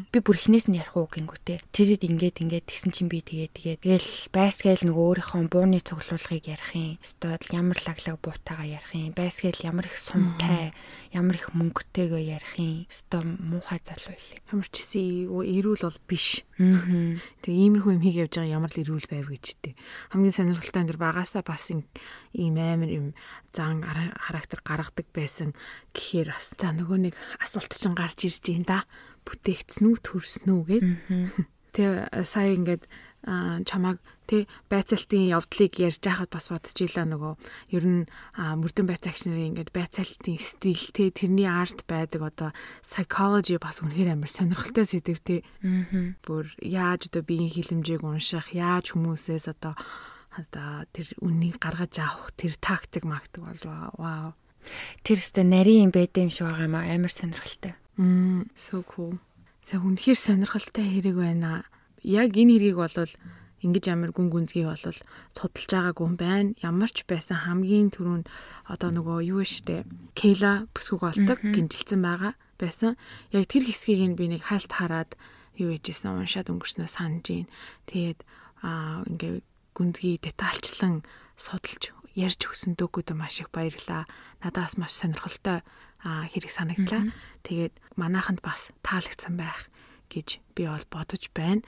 Би 0.09 0.18
бүр 0.24 0.40
ихнээс 0.40 0.72
нь 0.72 0.81
ярих 0.81 0.96
уу 0.96 1.09
гингүүтэй. 1.12 1.61
Тэрэд 1.68 2.00
ингээд 2.00 2.40
ингээд 2.48 2.64
тэгсэн 2.64 2.92
чинь 2.96 3.12
би 3.12 3.20
тэгээд 3.20 3.52
тэгээд 3.57 3.81
тэгэл 3.85 4.09
байсгээл 4.33 4.88
нөгөө 4.88 5.04
өөрийнхөө 5.20 5.48
бууны 5.52 5.81
цуглуулгыг 5.85 6.44
ярих 6.48 6.72
юм. 6.72 6.96
Өстой 7.04 7.37
ямар 7.52 7.76
лаглаг 8.08 8.20
буутаага 8.24 8.64
ярих 8.64 8.94
юм. 8.94 9.12
Байсгээл 9.12 9.68
ямар 9.68 9.84
их 9.84 9.98
сумтай, 9.98 10.72
ямар 11.12 11.36
их 11.36 11.52
мөнгөтэйгөө 11.52 12.22
ярих 12.24 12.52
юм. 12.56 12.88
Өстой 12.88 13.24
муухай 13.24 13.80
залуу 13.84 14.16
илээ. 14.16 14.40
Ямар 14.48 14.68
ч 14.72 14.80
гэсэн 14.80 15.28
эрүүл 15.28 15.84
бол 15.84 16.00
биш. 16.08 16.44
Тэгээ 16.56 17.60
иймэрхүү 17.68 17.92
юм 17.92 18.02
хийх 18.02 18.16
явж 18.24 18.32
байгаа 18.40 18.56
ямар 18.56 18.72
л 18.72 18.80
эрүүл 18.80 19.08
байв 19.12 19.26
гэж 19.28 19.46
дээ. 19.60 19.74
Хамгийн 20.12 20.32
сонирхолтой 20.32 20.82
энэ 20.88 20.96
багасаа 20.96 21.42
бас 21.44 21.68
ийм 21.68 21.84
амар 22.56 22.88
юм 22.88 23.06
зан 23.52 23.84
характер 23.84 24.64
гаргадаг 24.64 25.06
байсан 25.12 25.52
гэхээр 25.92 26.32
бас 26.32 26.48
за 26.56 26.72
нөгөө 26.72 27.12
нэг 27.12 27.14
асуулт 27.44 27.72
чинь 27.76 27.96
гарч 27.96 28.24
ирж 28.24 28.44
байна 28.48 28.64
да. 28.64 28.78
Бүтээгдсэн 29.28 29.84
үү 29.84 29.96
төрсөн 30.00 30.48
үү 30.48 30.62
гэд. 30.64 30.84
Тэгээ 31.76 32.24
сая 32.24 32.56
ингээд 32.56 32.88
чамааг 33.26 33.98
тэ 34.31 34.46
байцаалтын 34.70 35.33
явдлыг 35.35 35.72
ярьж 35.83 35.98
байхад 36.04 36.31
бас 36.31 36.52
бодчихлаа 36.52 37.07
нөгөө. 37.09 37.35
Ер 37.74 37.85
нь 37.85 38.02
мөрдөн 38.37 38.87
байцаагч 38.87 39.26
нарын 39.26 39.59
ингээд 39.59 39.74
байцаалтын 39.74 40.38
стил 40.38 40.85
тэ 40.94 41.11
тэрний 41.11 41.48
арт 41.48 41.83
байдаг 41.88 42.22
одоо 42.22 42.50
psychology 42.85 43.59
бас 43.59 43.83
үнэхээр 43.83 44.14
амар 44.14 44.31
сонирхолтой 44.31 44.87
сэдв 44.87 45.18
тэ. 45.24 45.42
Бүр 46.22 46.46
яаж 46.62 47.11
одоо 47.11 47.26
биеийн 47.26 47.50
хилэмжээг 47.50 48.04
унших 48.07 48.54
яаж 48.54 48.94
хүмүүсээс 48.94 49.50
одоо 49.50 49.74
одоо 50.38 50.87
тэр 50.94 51.09
үннийг 51.18 51.59
гаргаж 51.59 51.98
авах 51.98 52.31
тэр 52.38 52.54
тактик 52.61 53.02
мактик 53.02 53.42
болж 53.42 53.64
байгаа 53.66 53.90
вау. 53.98 54.31
Тэр 55.02 55.18
өстө 55.18 55.42
нарийн 55.42 55.90
юм 55.90 55.92
байд 55.92 56.14
юм 56.14 56.31
шиг 56.31 56.46
байгаа 56.46 56.68
юм 56.68 56.76
амар 56.78 57.11
сонирхолтой. 57.11 57.74
Мм 57.98 58.46
so 58.54 58.85
cool. 58.87 59.18
За 59.66 59.83
үнэхээр 59.83 60.18
сонирхолтой 60.20 60.87
хэрэг 60.87 61.16
байна 61.18 61.66
яг 62.02 62.37
энэ 62.37 62.52
хэргийг 62.58 62.78
бол 62.78 62.94
ингэж 63.58 63.84
амар 63.90 64.14
гүн 64.14 64.30
гүнзгий 64.30 64.66
болол 64.66 64.98
судалж 65.34 65.66
байгаагүй 65.66 66.04
юм 66.06 66.14
байна. 66.14 66.54
Ямар 66.62 66.90
ч 66.94 67.02
байсан 67.02 67.42
хамгийн 67.42 67.90
түрүүнд 67.90 68.26
одоо 68.70 68.90
нөгөө 68.94 69.18
юу 69.34 69.42
штэ 69.42 69.82
Кейла 70.14 70.70
бүсгүйг 70.70 71.02
олдог 71.02 71.38
гинжилсэн 71.42 71.98
байгаа 71.98 72.32
байсан. 72.54 72.94
Яг 73.34 73.50
тэр 73.50 73.66
хэсгийг 73.66 74.14
нь 74.14 74.18
би 74.18 74.30
нэг 74.30 74.46
хальт 74.46 74.70
хараад 74.70 75.18
юу 75.58 75.74
ээжсэн 75.74 76.14
уншаад 76.14 76.54
өнгөрснөө 76.54 76.87
санаж 76.87 77.26
гин. 77.26 77.50
Тэгээд 77.90 78.22
аа 78.62 79.02
ингээ 79.11 79.42
гүнзгий 79.74 80.22
детальчлан 80.22 81.02
судалж 81.34 81.90
ярьж 82.14 82.40
өгсөн 82.46 82.78
дүүгүүд 82.78 83.11
маш 83.18 83.42
их 83.42 83.50
баярлаа. 83.50 84.06
Надаас 84.42 84.78
маш 84.78 84.94
сонирхолтой 84.94 85.66
хэрэг 86.02 86.50
санагдлаа. 86.54 87.11
Тэгээд 87.42 87.74
манайханд 87.98 88.38
бас 88.42 88.70
таалагдсан 88.87 89.34
байх 89.34 89.66
гэж 90.10 90.28
би 90.56 90.66
бол 90.66 90.84
бодож 90.90 91.28
байна. 91.36 91.62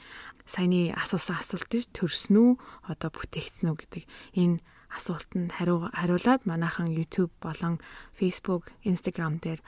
Саяны 0.48 0.90
асуусан 0.96 1.38
асуулт 1.38 1.70
нь 1.70 1.92
төрсөн 1.94 2.36
үү? 2.36 2.50
Одоо 2.90 3.10
бүтээгдсэн 3.14 3.70
үү 3.70 3.76
гэдэг 3.78 4.04
энэ 4.40 4.58
асуултанд 4.90 5.54
хариу 5.54 5.86
хариулаад 5.94 6.42
манайхан 6.48 6.90
YouTube 6.90 7.30
болон 7.38 7.78
Facebook, 8.16 8.74
Instagram 8.82 9.38
дээр 9.38 9.62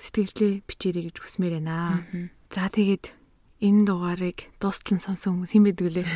сэтгэлдээ 0.00 0.64
бичээрэй 0.64 1.12
гэж 1.12 1.16
хүсмээр 1.20 1.60
байна. 1.60 2.06
За 2.48 2.72
тэгээд 2.72 3.12
энэ 3.60 3.84
дугаарыг 3.84 4.48
дуустал 4.56 4.96
сонсон 4.96 5.44
хүмүүс 5.44 5.52
юм 5.52 5.64
байдаг 5.68 5.88
лээ. 5.92 6.08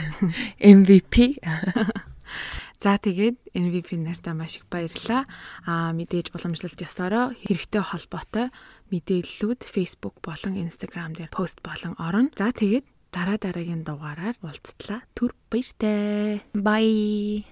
MVP 0.65 1.15
За 2.81 3.01
тэгээд 3.01 3.57
MVP 3.57 3.97
нартай 4.01 4.37
маш 4.37 4.61
их 4.61 4.69
баярлалаа. 4.69 5.25
Аа 5.65 5.97
мэдээж 5.97 6.37
уламжлалт 6.37 6.81
ёсороо 6.81 7.33
хэрэгтэй 7.33 7.83
холбоотой 7.83 8.53
мэдээллүүд 8.93 9.61
Facebook 9.65 10.21
болон 10.21 10.55
Instagram 10.61 11.17
дээр 11.17 11.33
пост 11.33 11.65
болон 11.65 11.97
орно. 11.97 12.31
За 12.37 12.53
тэгээд 12.53 12.85
дараа 13.11 13.41
дараагийн 13.41 13.83
дугаараар 13.83 14.37
уулзтлаа. 14.45 15.09
Түр 15.17 15.33
баяртай. 15.49 16.45
Bye. 16.53 17.49